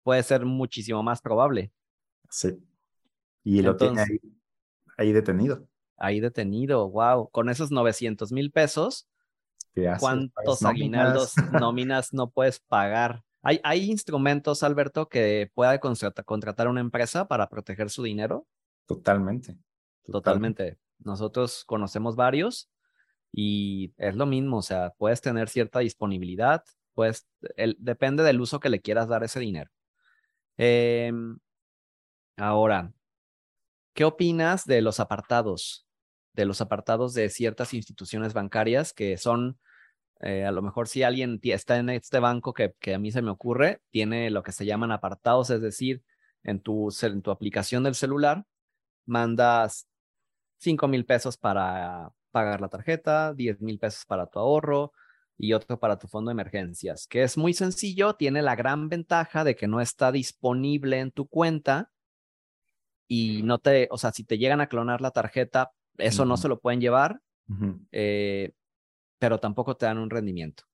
Puede 0.02 0.25
ser 0.25 0.45
muchísimo 0.45 1.04
más 1.04 1.23
probable. 1.23 1.71
Sí. 2.28 2.59
Y 3.45 3.62
lo 3.62 3.76
tiene 3.76 4.00
ahí, 4.00 4.21
ahí 4.97 5.12
detenido. 5.12 5.68
Ahí 5.97 6.18
detenido, 6.18 6.90
wow. 6.90 7.30
Con 7.30 7.49
esos 7.49 7.71
900 7.71 8.33
mil 8.33 8.50
pesos, 8.50 9.09
¿cuántos 10.00 10.64
aguinaldos 10.64 11.35
nóminas 11.52 12.12
no 12.12 12.28
puedes 12.28 12.59
pagar? 12.59 13.23
¿Hay, 13.42 13.61
¿Hay 13.62 13.88
instrumentos, 13.88 14.64
Alberto, 14.64 15.09
que 15.09 15.49
pueda 15.54 15.78
contratar 15.78 16.66
una 16.66 16.80
empresa 16.80 17.28
para 17.28 17.49
proteger 17.49 17.88
su 17.88 18.02
dinero? 18.02 18.45
Totalmente. 18.88 19.59
Totalmente. 20.11 20.78
Nosotros 20.99 21.62
conocemos 21.66 22.16
varios 22.16 22.71
y 23.30 23.92
es 23.99 24.16
lo 24.16 24.25
mismo, 24.25 24.57
o 24.57 24.62
sea, 24.62 24.95
puedes 24.97 25.21
tener 25.21 25.50
cierta 25.50 25.80
disponibilidad, 25.80 26.64
pues 26.95 27.28
depende 27.76 28.23
del 28.23 28.40
uso 28.40 28.61
que 28.61 28.71
le 28.71 28.80
quieras 28.80 29.07
dar 29.07 29.23
ese 29.23 29.40
dinero. 29.40 29.71
Em, 30.57 31.38
ahora, 32.38 32.95
¿qué 33.92 34.04
opinas 34.04 34.64
de 34.64 34.80
los 34.80 35.00
apartados? 35.00 35.87
De 36.33 36.47
los 36.47 36.62
apartados 36.62 37.12
de 37.12 37.28
ciertas 37.28 37.75
instituciones 37.75 38.33
bancarias 38.33 38.95
que 38.95 39.18
son, 39.18 39.59
eh, 40.21 40.47
a 40.47 40.50
lo 40.50 40.62
mejor 40.62 40.88
si 40.88 41.02
alguien 41.02 41.38
está 41.42 41.76
en 41.76 41.90
este 41.90 42.21
banco 42.21 42.54
que, 42.54 42.75
que, 42.80 42.95
a 42.95 42.99
mí 42.99 43.12
se 43.12 43.21
me 43.21 43.30
ocurre, 43.30 43.83
tiene 43.90 44.30
lo 44.30 44.42
que 44.42 44.52
se 44.52 44.64
llaman 44.64 44.92
apartados, 44.92 45.50
es 45.50 45.61
decir, 45.61 46.02
en 46.42 46.61
tu, 46.61 46.88
en 47.02 47.21
tu 47.21 47.30
aplicación 47.30 47.83
del 47.85 47.95
celular 47.95 48.47
mandas 49.08 49.88
5 50.58 50.88
mil 50.88 51.04
pesos 51.04 51.36
para 51.36 52.12
pagar 52.30 52.60
la 52.60 52.68
tarjeta, 52.68 53.34
10 53.34 53.60
mil 53.60 53.78
pesos 53.78 54.04
para 54.04 54.26
tu 54.26 54.38
ahorro 54.38 54.92
y 55.36 55.52
otro 55.52 55.78
para 55.78 55.98
tu 55.98 56.08
fondo 56.08 56.30
de 56.30 56.32
emergencias, 56.32 57.06
que 57.06 57.22
es 57.22 57.38
muy 57.38 57.54
sencillo, 57.54 58.14
tiene 58.14 58.42
la 58.42 58.56
gran 58.56 58.88
ventaja 58.88 59.44
de 59.44 59.54
que 59.54 59.68
no 59.68 59.80
está 59.80 60.10
disponible 60.10 60.98
en 60.98 61.12
tu 61.12 61.28
cuenta 61.28 61.90
y 63.06 63.42
no 63.42 63.58
te, 63.58 63.88
o 63.90 63.98
sea, 63.98 64.12
si 64.12 64.24
te 64.24 64.36
llegan 64.36 64.60
a 64.60 64.68
clonar 64.68 65.00
la 65.00 65.12
tarjeta, 65.12 65.72
eso 65.96 66.24
no 66.24 66.36
se 66.36 66.48
lo 66.48 66.60
pueden 66.60 66.80
llevar, 66.80 67.20
eh, 67.92 68.52
pero 69.18 69.38
tampoco 69.38 69.76
te 69.76 69.86
dan 69.86 69.98
un 69.98 70.10
rendimiento. 70.10 70.64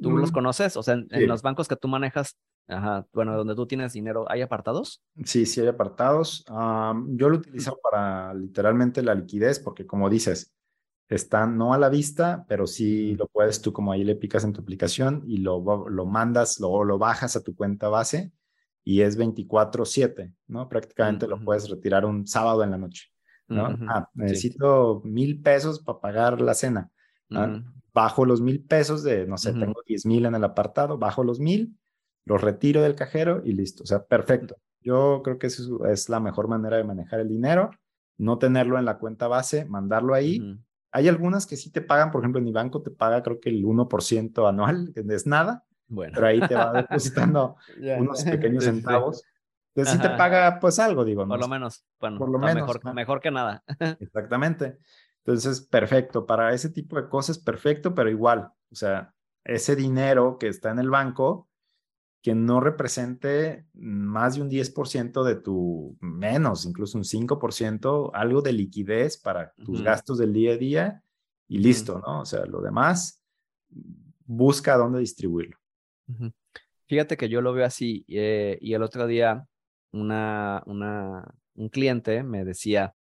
¿Tú 0.00 0.10
los 0.10 0.30
mm. 0.30 0.34
conoces? 0.34 0.76
O 0.76 0.82
sea, 0.82 0.94
en, 0.94 1.26
los 1.26 1.42
bancos 1.42 1.68
que 1.68 1.76
tú 1.76 1.88
manejas, 1.88 2.36
Ajá, 2.68 3.06
bueno, 3.12 3.36
donde 3.36 3.54
tú 3.54 3.66
tienes 3.66 3.92
dinero, 3.92 4.24
¿hay 4.28 4.42
apartados? 4.42 5.02
Sí, 5.24 5.44
sí 5.46 5.60
hay 5.60 5.68
apartados. 5.68 6.44
yo 6.46 7.28
lo 7.28 7.36
utilizo 7.36 7.78
para 7.82 8.32
literalmente 8.34 9.02
la 9.02 9.14
liquidez, 9.14 9.58
porque 9.58 9.86
como 9.86 10.08
dices, 10.08 10.54
están 11.08 11.58
no 11.58 11.74
a 11.74 11.78
la 11.78 11.88
vista, 11.88 12.44
pero 12.48 12.66
sí 12.66 13.16
lo 13.16 13.26
puedes 13.26 13.60
tú 13.60 13.72
como 13.72 13.92
ahí 13.92 14.04
le 14.04 14.14
picas 14.14 14.44
en 14.44 14.52
tu 14.52 14.60
aplicación 14.60 15.24
y 15.26 15.38
lo, 15.38 15.88
lo 15.88 16.06
mandas, 16.06 16.60
lo, 16.60 16.84
lo 16.84 16.98
bajas 16.98 17.34
a 17.36 17.42
tu 17.42 17.56
cuenta 17.56 17.88
base 17.88 18.32
y 18.84 19.02
es 19.02 19.18
24/7, 19.18 20.32
¿no? 20.46 20.68
Prácticamente 20.68 21.26
lo 21.26 21.42
puedes 21.44 21.68
retirar 21.68 22.04
un 22.04 22.26
sábado 22.26 22.62
en 22.62 22.70
la 22.70 22.78
noche, 22.78 23.08
¿no? 23.48 23.76
Ah, 23.88 24.08
necesito 24.14 25.02
mil 25.04 25.42
pesos 25.42 25.80
para 25.80 26.00
pagar 26.00 26.40
la 26.40 26.54
cena. 26.54 26.90
Bajo 27.92 28.24
los 28.24 28.40
mil 28.40 28.62
pesos 28.64 29.02
de, 29.02 29.26
no 29.26 29.36
sé, 29.36 29.52
tengo 29.52 29.82
10 29.84 30.06
mil 30.06 30.24
en 30.24 30.36
el 30.36 30.44
apartado, 30.44 30.96
bajo 30.96 31.24
los 31.24 31.40
mil, 31.40 31.76
los 32.24 32.40
retiro 32.40 32.82
del 32.82 32.94
cajero 32.94 33.42
y 33.44 33.52
listo. 33.52 33.82
O 33.82 33.86
sea, 33.86 34.04
perfecto. 34.04 34.56
Yo 34.80 35.20
creo 35.22 35.38
que 35.38 35.48
eso 35.48 35.84
es 35.86 36.08
la 36.08 36.20
mejor 36.20 36.48
manera 36.48 36.76
de 36.76 36.84
manejar 36.84 37.20
el 37.20 37.28
dinero, 37.28 37.70
no 38.16 38.38
tenerlo 38.38 38.78
en 38.78 38.84
la 38.84 38.98
cuenta 38.98 39.28
base, 39.28 39.64
mandarlo 39.64 40.14
ahí. 40.14 40.58
Hay 40.92 41.08
algunas 41.08 41.46
que 41.46 41.56
sí 41.56 41.70
te 41.70 41.82
pagan, 41.82 42.10
por 42.10 42.22
ejemplo, 42.22 42.38
en 42.38 42.44
mi 42.44 42.52
banco 42.52 42.82
te 42.82 42.90
paga 42.90 43.22
creo 43.22 43.40
que 43.40 43.50
el 43.50 43.64
1% 43.64 44.48
anual, 44.48 44.92
que 44.94 45.04
es 45.08 45.26
nada, 45.26 45.64
bueno. 45.86 46.12
pero 46.14 46.26
ahí 46.26 46.40
te 46.40 46.54
va 46.54 46.72
depositando 46.88 47.56
unos 47.98 48.24
pequeños 48.24 48.64
centavos. 48.64 49.22
Entonces 49.74 49.94
sí 49.94 50.00
te 50.00 50.16
paga 50.16 50.58
pues 50.58 50.78
algo, 50.80 51.04
digo. 51.04 51.26
Por 51.26 51.38
lo 51.38 51.48
menos, 51.48 51.84
bueno, 52.00 52.18
por 52.18 52.28
lo 52.28 52.38
menos, 52.38 52.66
mejor, 52.66 52.94
mejor 52.94 53.20
que 53.20 53.30
nada. 53.30 53.62
Exactamente. 54.00 54.78
Entonces, 55.24 55.60
perfecto. 55.60 56.26
Para 56.26 56.52
ese 56.52 56.70
tipo 56.70 56.96
de 56.96 57.08
cosas, 57.08 57.38
perfecto, 57.38 57.94
pero 57.94 58.10
igual, 58.10 58.50
o 58.70 58.74
sea, 58.74 59.14
ese 59.44 59.76
dinero 59.76 60.38
que 60.38 60.48
está 60.48 60.70
en 60.70 60.80
el 60.80 60.90
banco, 60.90 61.49
que 62.22 62.34
no 62.34 62.60
represente 62.60 63.66
más 63.72 64.34
de 64.34 64.42
un 64.42 64.50
10% 64.50 65.24
de 65.24 65.36
tu, 65.36 65.96
menos, 66.00 66.66
incluso 66.66 66.98
un 66.98 67.04
5%, 67.04 68.10
algo 68.12 68.42
de 68.42 68.52
liquidez 68.52 69.16
para 69.16 69.52
tus 69.64 69.82
gastos 69.82 70.18
del 70.18 70.32
día 70.32 70.52
a 70.52 70.56
día 70.56 71.04
y 71.48 71.58
listo, 71.58 71.98
¿no? 71.98 72.20
O 72.20 72.24
sea, 72.26 72.44
lo 72.44 72.60
demás, 72.60 73.22
busca 74.26 74.76
dónde 74.76 75.00
distribuirlo. 75.00 75.56
Fíjate 76.86 77.16
que 77.16 77.28
yo 77.28 77.40
lo 77.40 77.52
veo 77.52 77.64
así 77.64 78.04
eh, 78.08 78.58
y 78.60 78.74
el 78.74 78.82
otro 78.82 79.06
día 79.06 79.46
una, 79.92 80.62
una, 80.66 81.24
un 81.54 81.68
cliente 81.68 82.22
me 82.22 82.44
decía 82.44 82.94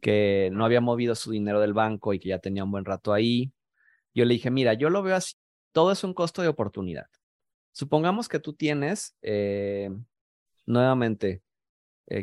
que 0.00 0.50
no 0.52 0.64
había 0.64 0.80
movido 0.80 1.14
su 1.14 1.30
dinero 1.30 1.60
del 1.60 1.72
banco 1.72 2.12
y 2.12 2.20
que 2.20 2.28
ya 2.28 2.38
tenía 2.38 2.64
un 2.64 2.70
buen 2.70 2.84
rato 2.84 3.12
ahí. 3.12 3.52
Yo 4.14 4.24
le 4.26 4.34
dije, 4.34 4.50
mira, 4.50 4.74
yo 4.74 4.90
lo 4.90 5.02
veo 5.02 5.16
así, 5.16 5.34
todo 5.72 5.90
es 5.90 6.04
un 6.04 6.14
costo 6.14 6.42
de 6.42 6.48
oportunidad. 6.48 7.06
Supongamos 7.74 8.28
que 8.28 8.38
tú 8.38 8.52
tienes 8.52 9.16
eh, 9.20 9.90
nuevamente 10.64 11.42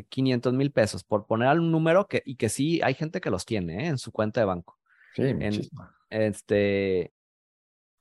500 0.08 0.50
eh, 0.50 0.56
mil 0.56 0.72
pesos, 0.72 1.04
por 1.04 1.26
poner 1.26 1.58
un 1.58 1.70
número 1.70 2.08
que, 2.08 2.22
y 2.24 2.36
que 2.36 2.48
sí 2.48 2.80
hay 2.82 2.94
gente 2.94 3.20
que 3.20 3.28
los 3.28 3.44
tiene 3.44 3.84
¿eh? 3.84 3.88
en 3.88 3.98
su 3.98 4.12
cuenta 4.12 4.40
de 4.40 4.46
banco. 4.46 4.78
Sí, 5.14 5.24
este, 6.08 7.12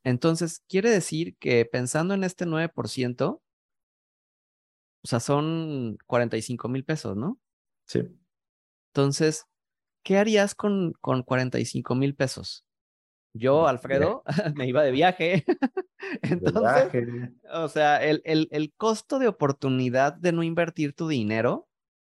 entonces, 0.05 0.63
quiere 0.69 0.89
decir 0.89 1.35
que 1.39 1.65
pensando 1.65 2.13
en 2.13 2.23
este 2.23 2.45
9%, 2.45 3.41
o 5.03 5.07
sea, 5.07 5.19
son 5.19 5.97
45 6.07 6.69
mil 6.69 6.85
pesos, 6.85 7.17
¿no? 7.17 7.37
Sí. 7.85 8.01
Entonces, 8.93 9.45
¿qué 10.03 10.17
harías 10.17 10.55
con, 10.55 10.93
con 11.01 11.23
45 11.23 11.95
mil 11.95 12.15
pesos? 12.15 12.65
Yo, 13.33 13.67
Alfredo, 13.67 14.23
me 14.55 14.67
iba 14.67 14.83
de 14.83 14.91
viaje. 14.91 15.45
Entonces, 16.21 17.31
o 17.51 17.67
sea, 17.67 18.03
el, 18.03 18.21
el, 18.25 18.47
el, 18.51 18.73
costo 18.73 19.19
de 19.19 19.27
oportunidad 19.27 20.13
de 20.13 20.31
no 20.31 20.43
invertir 20.43 20.93
tu 20.93 21.07
dinero 21.07 21.67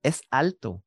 es 0.03 0.23
alto. 0.31 0.83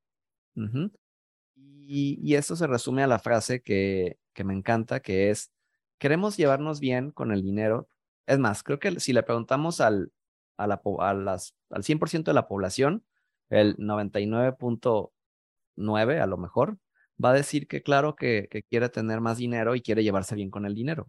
y, 1.56 2.20
y, 2.22 2.36
eso 2.36 2.56
se 2.56 2.68
resume 2.68 3.04
a 3.04 3.08
la 3.08 3.20
frase 3.20 3.62
que, 3.62 4.18
que 4.34 4.44
me 4.44 4.54
encanta, 4.54 5.00
que 5.00 5.30
es, 5.30 5.52
queremos 5.98 6.38
llevarnos 6.38 6.80
bien 6.80 7.12
con 7.12 7.32
el 7.32 7.42
dinero. 7.42 7.90
Es 8.26 8.40
más, 8.40 8.64
creo 8.64 8.80
que 8.80 9.00
si 9.00 9.14
le 9.14 9.24
preguntamos 9.24 9.80
al, 9.80 10.12
a 10.58 10.68
la, 10.68 10.82
a 11.00 11.14
las, 11.14 11.56
al 11.70 11.84
100% 11.84 12.24
de 12.24 12.34
la 12.34 12.48
población, 12.48 13.06
el 13.50 13.78
99.9 13.78 16.22
a 16.22 16.26
lo 16.26 16.38
mejor, 16.38 16.78
va 17.24 17.32
a 17.32 17.34
decir 17.34 17.68
que 17.68 17.82
claro 17.82 18.16
que, 18.16 18.48
quiere 18.70 18.90
tener 18.90 19.22
más 19.22 19.38
dinero 19.38 19.76
y 19.76 19.82
quiere 19.82 20.04
llevarse 20.04 20.36
bien 20.36 20.52
con 20.52 20.66
el 20.66 20.76
dinero. 20.76 21.08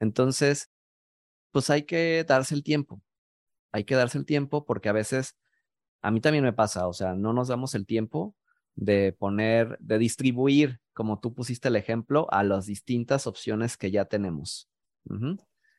Entonces, 0.00 0.70
pues 1.50 1.70
hay 1.70 1.84
que 1.84 2.24
darse 2.24 2.54
el 2.54 2.62
tiempo. 2.62 3.02
Hay 3.72 3.84
que 3.84 3.94
darse 3.94 4.18
el 4.18 4.26
tiempo 4.26 4.64
porque 4.64 4.88
a 4.88 4.92
veces, 4.92 5.36
a 6.02 6.10
mí 6.10 6.20
también 6.20 6.44
me 6.44 6.52
pasa, 6.52 6.88
o 6.88 6.92
sea, 6.92 7.14
no 7.14 7.32
nos 7.32 7.48
damos 7.48 7.74
el 7.74 7.86
tiempo 7.86 8.36
de 8.74 9.12
poner, 9.12 9.78
de 9.80 9.98
distribuir, 9.98 10.80
como 10.92 11.20
tú 11.20 11.34
pusiste 11.34 11.68
el 11.68 11.76
ejemplo, 11.76 12.26
a 12.30 12.42
las 12.42 12.66
distintas 12.66 13.26
opciones 13.26 13.76
que 13.76 13.90
ya 13.90 14.04
tenemos. 14.04 14.68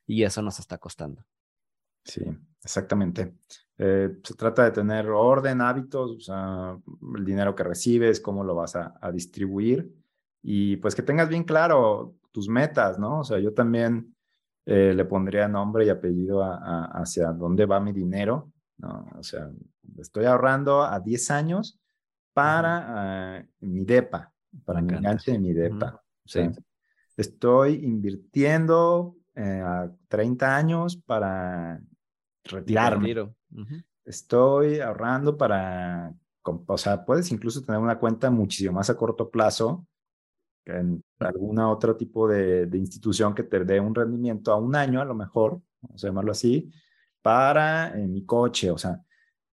Y 0.05 0.23
eso 0.23 0.41
nos 0.41 0.59
está 0.59 0.77
costando. 0.77 1.25
Sí, 2.03 2.21
exactamente. 2.63 3.33
Eh, 3.77 4.17
se 4.23 4.35
trata 4.35 4.65
de 4.65 4.71
tener 4.71 5.09
orden, 5.09 5.61
hábitos, 5.61 6.11
o 6.11 6.19
sea, 6.19 6.77
el 7.17 7.25
dinero 7.25 7.55
que 7.55 7.63
recibes, 7.63 8.19
cómo 8.19 8.43
lo 8.43 8.53
vas 8.53 8.75
a, 8.75 9.11
distribuir 9.11 9.91
y 10.43 10.77
pues 10.77 10.93
que 10.93 11.01
tengas 11.01 11.27
bien 11.27 11.43
claro 11.43 12.15
tus 12.31 12.47
metas, 12.47 12.99
¿no? 12.99 13.21
O 13.21 13.23
sea, 13.23 13.39
yo 13.39 13.53
también 13.53 14.15
eh, 14.65 14.93
le 14.95 15.05
pondría 15.05 15.47
nombre 15.47 15.85
y 15.85 15.89
apellido 15.89 16.43
a, 16.43 16.85
hacia 16.93 17.31
dónde 17.31 17.65
va 17.65 17.79
mi 17.79 17.93
dinero, 17.93 18.51
¿no? 18.77 19.07
O 19.17 19.23
sea, 19.23 19.49
estoy 19.97 20.25
ahorrando 20.25 20.83
a 20.83 20.99
10 20.99 21.31
años 21.31 21.79
para 22.33 23.39
eh, 23.39 23.47
mi 23.61 23.85
DEPA, 23.85 24.31
para 24.65 24.81
mi 24.81 24.93
enganche 24.93 25.31
de 25.31 25.39
mi 25.39 25.53
DEPA. 25.53 26.01
sí. 26.25 26.41
Estoy 27.15 27.85
invirtiendo 27.85 29.17
a 29.35 29.87
30 30.07 30.55
años 30.55 30.97
para 30.97 31.79
retirarme. 32.43 33.33
Estoy 34.05 34.79
ahorrando 34.79 35.37
para, 35.37 36.13
o 36.43 36.77
sea, 36.77 37.05
puedes 37.05 37.31
incluso 37.31 37.63
tener 37.63 37.79
una 37.79 37.99
cuenta 37.99 38.29
muchísimo 38.29 38.73
más 38.73 38.89
a 38.89 38.95
corto 38.97 39.29
plazo 39.29 39.87
que 40.63 40.71
en 40.71 41.03
alguna 41.19 41.69
otro 41.69 41.95
tipo 41.95 42.27
de, 42.27 42.69
institución 42.73 43.35
que 43.35 43.43
te 43.43 43.63
dé 43.65 43.79
un 43.79 43.93
rendimiento 43.93 44.51
a 44.51 44.57
un 44.57 44.75
año, 44.75 45.01
a 45.01 45.05
lo 45.05 45.15
mejor, 45.15 45.61
vamos 45.81 46.03
a 46.03 46.07
llamarlo 46.07 46.31
así, 46.31 46.71
para 47.21 47.97
eh, 47.97 48.07
mi 48.07 48.25
coche, 48.25 48.71
o 48.71 48.77
sea, 48.77 49.01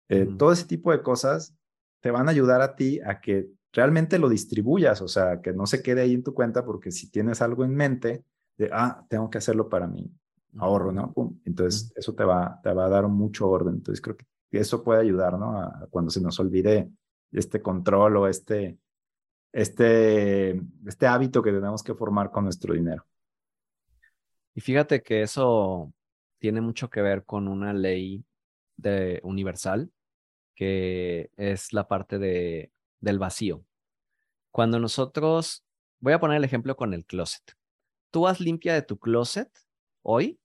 eh, 0.10 0.28
todo 0.38 0.52
ese 0.52 0.66
tipo 0.66 0.92
de 0.92 1.02
cosas 1.02 1.56
te 2.02 2.12
van 2.12 2.28
a 2.28 2.32
ayudar 2.32 2.62
a 2.62 2.76
ti 2.76 3.00
a 3.02 3.20
que 3.20 3.50
realmente 3.74 4.20
lo 4.20 4.30
distribuyas, 4.30 5.02
o 5.02 5.08
sea, 5.08 5.42
que 5.42 5.54
no 5.54 5.66
se 5.66 5.82
quede 5.82 6.02
ahí 6.02 6.14
en 6.14 6.24
tu 6.24 6.34
cuenta, 6.34 6.66
porque 6.66 6.92
si 6.92 7.10
tienes 7.10 7.42
algo 7.42 7.64
en 7.64 7.76
mente 7.76 8.24
de, 8.58 8.70
ah, 8.72 9.06
tengo 9.10 9.30
que 9.30 9.38
hacerlo 9.38 9.70
para 9.70 9.88
mí, 9.88 10.12
ahorro, 10.60 10.92
¿no? 10.92 11.14
Entonces, 11.46 11.92
eso 11.96 12.14
te 12.14 12.24
va, 12.24 12.60
te 12.64 12.74
va 12.74 12.86
a 12.86 12.90
dar 12.90 13.08
mucho 13.08 13.50
orden. 13.50 13.76
Entonces, 13.76 14.02
creo 14.02 14.16
que 14.16 14.26
eso 14.52 14.84
puede 14.84 15.02
ayudar, 15.02 15.38
¿no? 15.38 15.60
A, 15.60 15.88
cuando 15.90 16.12
se 16.12 16.22
nos 16.22 16.40
olvide 16.40 16.90
este 17.32 17.62
control 17.62 18.18
o 18.18 18.28
este, 18.28 18.78
este, 19.52 20.62
este 20.86 21.08
hábito 21.08 21.42
que 21.42 21.52
tenemos 21.52 21.84
que 21.84 21.94
formar 21.94 22.32
con 22.32 22.46
nuestro 22.46 22.74
dinero. 22.74 23.06
Y 24.54 24.62
fíjate 24.62 25.04
que 25.04 25.22
eso 25.22 25.94
tiene 26.40 26.62
mucho 26.62 26.90
que 26.90 27.02
ver 27.02 27.26
con 27.26 27.48
una 27.48 27.74
ley 27.74 28.26
de 28.76 29.20
universal, 29.24 29.92
que 30.56 31.32
es 31.36 31.74
la 31.74 31.88
parte 31.88 32.18
de, 32.18 32.72
del 33.00 33.20
vacío. 33.20 33.64
Cuando 34.52 34.80
nosotros, 34.80 35.64
voy 36.00 36.14
a 36.14 36.20
poner 36.20 36.38
el 36.38 36.44
ejemplo 36.44 36.76
con 36.76 36.94
el 36.94 37.06
closet. 37.06 37.44
Tú 38.10 38.28
has 38.28 38.40
limpia 38.40 38.74
de 38.74 38.82
tu 38.82 38.98
closet 38.98 39.50
hoy 40.02 40.40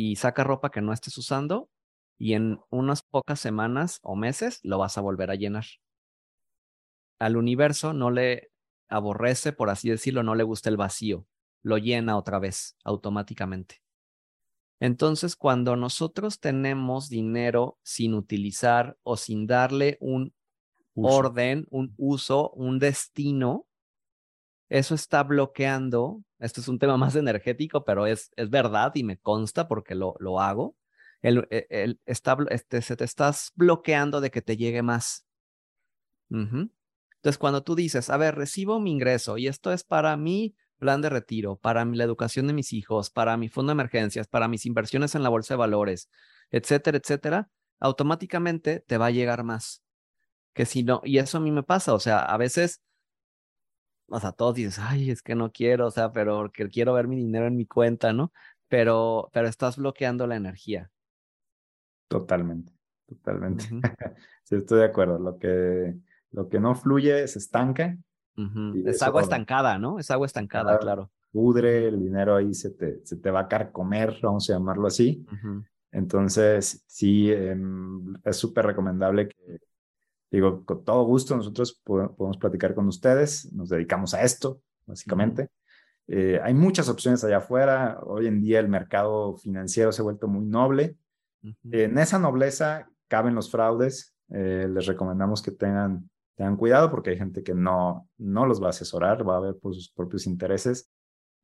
y 0.00 0.14
saca 0.14 0.44
ropa 0.44 0.70
que 0.70 0.80
no 0.80 0.92
estés 0.92 1.18
usando 1.18 1.68
y 2.18 2.34
en 2.34 2.60
unas 2.70 3.02
pocas 3.02 3.40
semanas 3.40 3.98
o 4.02 4.14
meses 4.14 4.60
lo 4.62 4.78
vas 4.78 4.96
a 4.96 5.00
volver 5.00 5.28
a 5.32 5.34
llenar. 5.34 5.64
Al 7.18 7.36
universo 7.36 7.92
no 7.92 8.12
le 8.12 8.52
aborrece, 8.88 9.52
por 9.52 9.70
así 9.70 9.90
decirlo, 9.90 10.22
no 10.22 10.36
le 10.36 10.44
gusta 10.44 10.68
el 10.68 10.76
vacío, 10.76 11.26
lo 11.64 11.78
llena 11.78 12.16
otra 12.16 12.38
vez 12.38 12.76
automáticamente. 12.84 13.82
Entonces, 14.78 15.34
cuando 15.34 15.74
nosotros 15.74 16.38
tenemos 16.38 17.08
dinero 17.08 17.80
sin 17.82 18.14
utilizar 18.14 18.96
o 19.02 19.16
sin 19.16 19.48
darle 19.48 19.98
un 20.00 20.32
orden, 20.94 21.66
un 21.70 21.92
uso, 21.96 22.50
un 22.50 22.78
destino, 22.78 23.66
eso 24.68 24.94
está 24.94 25.24
bloqueando, 25.24 26.22
esto 26.38 26.60
es 26.60 26.68
un 26.68 26.78
tema 26.78 26.96
más 26.96 27.16
energético, 27.16 27.84
pero 27.84 28.06
es, 28.06 28.30
es 28.36 28.50
verdad 28.50 28.92
y 28.94 29.04
me 29.04 29.18
consta 29.18 29.68
porque 29.68 29.94
lo, 29.94 30.14
lo 30.18 30.40
hago, 30.40 30.76
el, 31.20 31.46
e, 31.50 31.66
el, 31.70 32.00
está, 32.06 32.36
este, 32.50 32.82
se 32.82 32.96
te 32.96 33.04
estás 33.04 33.52
bloqueando 33.54 34.20
de 34.20 34.30
que 34.30 34.42
te 34.42 34.56
llegue 34.56 34.82
más. 34.82 35.26
Entonces, 36.30 37.38
cuando 37.38 37.62
tú 37.62 37.74
dices, 37.74 38.10
a 38.10 38.16
ver, 38.16 38.34
recibo 38.36 38.80
mi 38.80 38.92
ingreso 38.92 39.38
y 39.38 39.48
esto 39.48 39.72
es 39.72 39.82
para 39.82 40.16
mi 40.16 40.54
plan 40.78 41.00
de 41.00 41.08
retiro, 41.08 41.56
para 41.56 41.84
la 41.84 42.04
educación 42.04 42.46
de 42.46 42.52
mis 42.52 42.72
hijos, 42.72 43.10
para 43.10 43.36
mi 43.36 43.48
fondo 43.48 43.70
de 43.70 43.74
emergencias, 43.74 44.28
para 44.28 44.46
mis 44.46 44.64
inversiones 44.66 45.14
en 45.14 45.22
la 45.22 45.28
bolsa 45.28 45.54
de 45.54 45.58
valores, 45.58 46.08
etcétera, 46.50 46.98
etcétera, 46.98 47.50
automáticamente 47.80 48.80
te 48.86 48.98
va 48.98 49.06
a 49.06 49.10
llegar 49.10 49.42
más. 49.42 49.82
Que 50.52 50.66
si 50.66 50.82
no, 50.82 51.00
y 51.04 51.18
eso 51.18 51.38
a 51.38 51.40
mí 51.40 51.50
me 51.50 51.62
pasa, 51.62 51.94
o 51.94 52.00
sea, 52.00 52.20
a 52.20 52.36
veces 52.36 52.82
o 54.08 54.20
sea, 54.20 54.32
todos 54.32 54.54
dices, 54.54 54.78
ay, 54.78 55.10
es 55.10 55.22
que 55.22 55.34
no 55.34 55.52
quiero, 55.52 55.86
o 55.86 55.90
sea, 55.90 56.12
pero 56.12 56.50
que 56.52 56.68
quiero 56.68 56.94
ver 56.94 57.08
mi 57.08 57.16
dinero 57.16 57.46
en 57.46 57.56
mi 57.56 57.66
cuenta, 57.66 58.12
¿no? 58.12 58.32
Pero, 58.68 59.28
pero 59.32 59.48
estás 59.48 59.76
bloqueando 59.76 60.26
la 60.26 60.36
energía. 60.36 60.90
Totalmente, 62.08 62.72
totalmente. 63.06 63.64
sí, 64.44 64.56
estoy 64.56 64.80
de 64.80 64.86
acuerdo. 64.86 65.18
Lo 65.18 65.38
que, 65.38 65.96
lo 66.32 66.48
que 66.48 66.58
no 66.58 66.74
fluye 66.74 67.26
se 67.28 67.38
estanca. 67.38 67.96
Es 68.84 69.02
agua 69.02 69.22
estancada, 69.22 69.78
¿no? 69.78 69.98
Es 69.98 70.10
agua 70.10 70.26
estancada, 70.26 70.78
claro. 70.78 71.10
Pudre, 71.32 71.88
el 71.88 71.98
dinero 72.00 72.36
ahí 72.36 72.54
se 72.54 72.70
te, 72.70 73.04
se 73.04 73.16
te 73.16 73.30
va 73.30 73.40
a 73.40 73.48
carcomer, 73.48 74.16
vamos 74.22 74.48
a 74.48 74.54
llamarlo 74.54 74.86
así. 74.86 75.26
Entonces, 75.90 76.84
sí, 76.86 77.30
em, 77.32 78.14
es 78.24 78.36
súper 78.36 78.66
recomendable 78.66 79.28
que, 79.28 79.37
digo, 80.30 80.64
con 80.64 80.84
todo 80.84 81.04
gusto, 81.04 81.36
nosotros 81.36 81.80
podemos 81.84 82.36
platicar 82.38 82.74
con 82.74 82.88
ustedes, 82.88 83.52
nos 83.52 83.68
dedicamos 83.68 84.14
a 84.14 84.22
esto, 84.22 84.60
básicamente. 84.86 85.48
Eh, 86.06 86.40
hay 86.42 86.54
muchas 86.54 86.88
opciones 86.88 87.22
allá 87.22 87.38
afuera, 87.38 88.00
hoy 88.02 88.26
en 88.26 88.40
día 88.40 88.60
el 88.60 88.68
mercado 88.68 89.36
financiero 89.36 89.92
se 89.92 90.00
ha 90.00 90.04
vuelto 90.04 90.26
muy 90.26 90.44
noble. 90.44 90.96
En 91.70 91.98
esa 91.98 92.18
nobleza 92.18 92.88
caben 93.08 93.34
los 93.34 93.50
fraudes, 93.50 94.14
eh, 94.30 94.68
les 94.72 94.86
recomendamos 94.86 95.42
que 95.42 95.50
tengan, 95.50 96.10
tengan 96.34 96.56
cuidado 96.56 96.90
porque 96.90 97.10
hay 97.10 97.18
gente 97.18 97.42
que 97.42 97.54
no, 97.54 98.08
no 98.18 98.46
los 98.46 98.62
va 98.62 98.68
a 98.68 98.70
asesorar, 98.70 99.26
va 99.26 99.36
a 99.36 99.40
ver 99.40 99.56
por 99.58 99.74
sus 99.74 99.90
propios 99.90 100.26
intereses. 100.26 100.90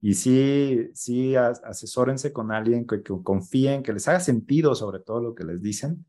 Y 0.01 0.15
sí, 0.15 0.91
sí, 0.93 1.35
asesórense 1.37 2.33
con 2.33 2.53
alguien 2.53 2.87
que, 2.87 3.03
confíen, 3.03 3.83
que 3.83 3.93
les 3.93 4.07
haga 4.09 4.21
sentido 4.21 4.75
sobre 4.75 5.01
todo 5.01 5.23
lo 5.23 5.35
que 5.35 5.45
les 5.45 5.63
dicen. 5.63 6.05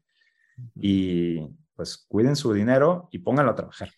Y 0.75 1.39
pues 1.75 2.05
cuiden 2.07 2.35
su 2.35 2.53
dinero 2.53 3.07
y 3.11 3.19
pónganlo 3.19 3.51
a 3.51 3.55
trabajar. 3.55 3.89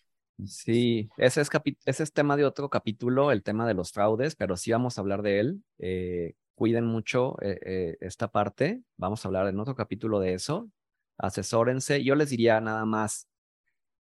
Sí, 0.46 1.08
ese 1.16 1.40
es, 1.40 1.50
ese 1.84 2.02
es 2.02 2.12
tema 2.12 2.36
de 2.36 2.44
otro 2.44 2.68
capítulo, 2.68 3.32
el 3.32 3.42
tema 3.42 3.66
de 3.66 3.74
los 3.74 3.92
fraudes, 3.92 4.36
pero 4.36 4.56
sí 4.56 4.70
vamos 4.70 4.96
a 4.96 5.00
hablar 5.00 5.22
de 5.22 5.40
él. 5.40 5.64
Eh, 5.78 6.34
cuiden 6.54 6.86
mucho 6.86 7.40
eh, 7.42 7.58
eh, 7.62 7.96
esta 8.00 8.28
parte. 8.28 8.82
Vamos 8.96 9.24
a 9.24 9.28
hablar 9.28 9.48
en 9.48 9.58
otro 9.58 9.74
capítulo 9.74 10.20
de 10.20 10.34
eso. 10.34 10.70
Asesórense. 11.16 12.04
Yo 12.04 12.14
les 12.14 12.30
diría 12.30 12.60
nada 12.60 12.84
más 12.84 13.28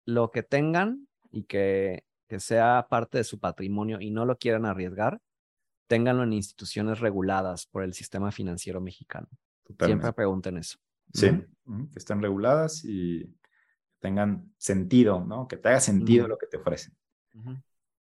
lo 0.05 0.31
que 0.31 0.43
tengan 0.43 1.07
y 1.31 1.43
que, 1.43 2.05
que 2.27 2.39
sea 2.39 2.87
parte 2.89 3.17
de 3.17 3.23
su 3.25 3.39
patrimonio 3.39 3.99
y 3.99 4.11
no 4.11 4.25
lo 4.25 4.37
quieran 4.37 4.65
arriesgar, 4.65 5.19
ténganlo 5.87 6.23
en 6.23 6.33
instituciones 6.33 6.99
reguladas 6.99 7.65
por 7.65 7.83
el 7.83 7.93
sistema 7.93 8.31
financiero 8.31 8.79
mexicano. 8.79 9.27
Siempre 9.79 10.13
pregunten 10.13 10.57
eso. 10.57 10.77
Sí, 11.13 11.29
que 11.29 11.99
estén 11.99 12.21
reguladas 12.21 12.85
y 12.85 13.35
tengan 14.01 14.53
sentido, 14.57 15.23
¿no? 15.23 15.47
Que 15.47 15.55
te 15.55 15.69
haga 15.69 15.79
sentido 15.79 16.27
lo 16.27 16.37
que 16.37 16.47
te 16.47 16.57
ofrecen. 16.57 16.93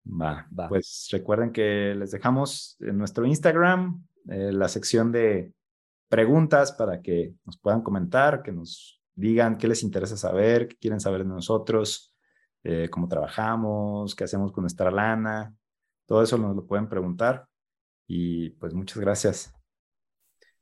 Va. 0.07 0.49
Pues 0.69 1.09
recuerden 1.11 1.53
que 1.53 1.95
les 1.95 2.13
dejamos 2.13 2.77
en 2.81 2.97
nuestro 2.97 3.27
Instagram 3.27 4.03
eh, 4.31 4.53
la 4.53 4.69
sección 4.69 5.13
de 5.13 5.53
preguntas 6.09 6.73
para 6.73 7.03
que 7.03 7.35
nos 7.45 7.59
puedan 7.59 7.83
comentar, 7.83 8.43
que 8.43 8.53
nos 8.53 9.03
digan 9.15 9.59
qué 9.59 9.69
les 9.69 9.83
interesa 9.83 10.17
saber, 10.17 10.69
qué 10.69 10.77
quieren 10.77 11.01
saber 11.01 11.25
de 11.25 11.29
nosotros, 11.29 12.15
eh, 12.63 12.89
cómo 12.91 13.09
trabajamos, 13.09 14.15
qué 14.15 14.25
hacemos 14.25 14.53
con 14.53 14.63
nuestra 14.63 14.91
lana. 14.91 15.55
Todo 16.07 16.23
eso 16.23 16.39
nos 16.39 16.57
lo 16.57 16.67
pueden 16.67 16.89
preguntar. 16.89 17.47
Y 18.07 18.51
pues 18.51 18.73
muchas 18.73 18.99
gracias. 18.99 19.53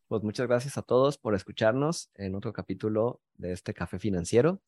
Pues 0.08 0.22
muchas 0.22 0.46
gracias 0.48 0.78
a 0.78 0.82
todos 0.82 1.18
por 1.18 1.34
escucharnos 1.34 2.10
en 2.14 2.34
otro 2.34 2.52
capítulo 2.52 3.20
de 3.34 3.52
este 3.52 3.74
Café 3.74 3.98
Financiero. 3.98 4.60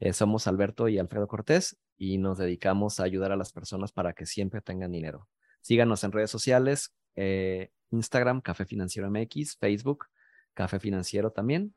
Eh, 0.00 0.12
somos 0.12 0.46
Alberto 0.46 0.88
y 0.88 0.98
Alfredo 0.98 1.26
Cortés 1.26 1.76
y 1.96 2.18
nos 2.18 2.38
dedicamos 2.38 3.00
a 3.00 3.04
ayudar 3.04 3.32
a 3.32 3.36
las 3.36 3.52
personas 3.52 3.92
para 3.92 4.12
que 4.12 4.26
siempre 4.26 4.60
tengan 4.60 4.92
dinero. 4.92 5.28
Síganos 5.60 6.04
en 6.04 6.12
redes 6.12 6.30
sociales, 6.30 6.92
eh, 7.16 7.70
Instagram, 7.90 8.40
Café 8.40 8.64
Financiero 8.64 9.10
MX, 9.10 9.56
Facebook, 9.56 10.06
Café 10.54 10.78
Financiero 10.78 11.30
también. 11.30 11.74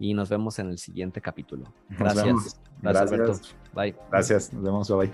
Y 0.00 0.14
nos 0.14 0.28
vemos 0.28 0.58
en 0.60 0.68
el 0.68 0.78
siguiente 0.78 1.20
capítulo. 1.20 1.74
Gracias. 1.90 2.60
Gracias, 2.80 3.12
Alberto. 3.12 3.40
Bye. 3.74 3.96
Gracias. 4.10 4.52
Nos 4.52 4.62
vemos. 4.62 4.88
Bye. 4.88 5.10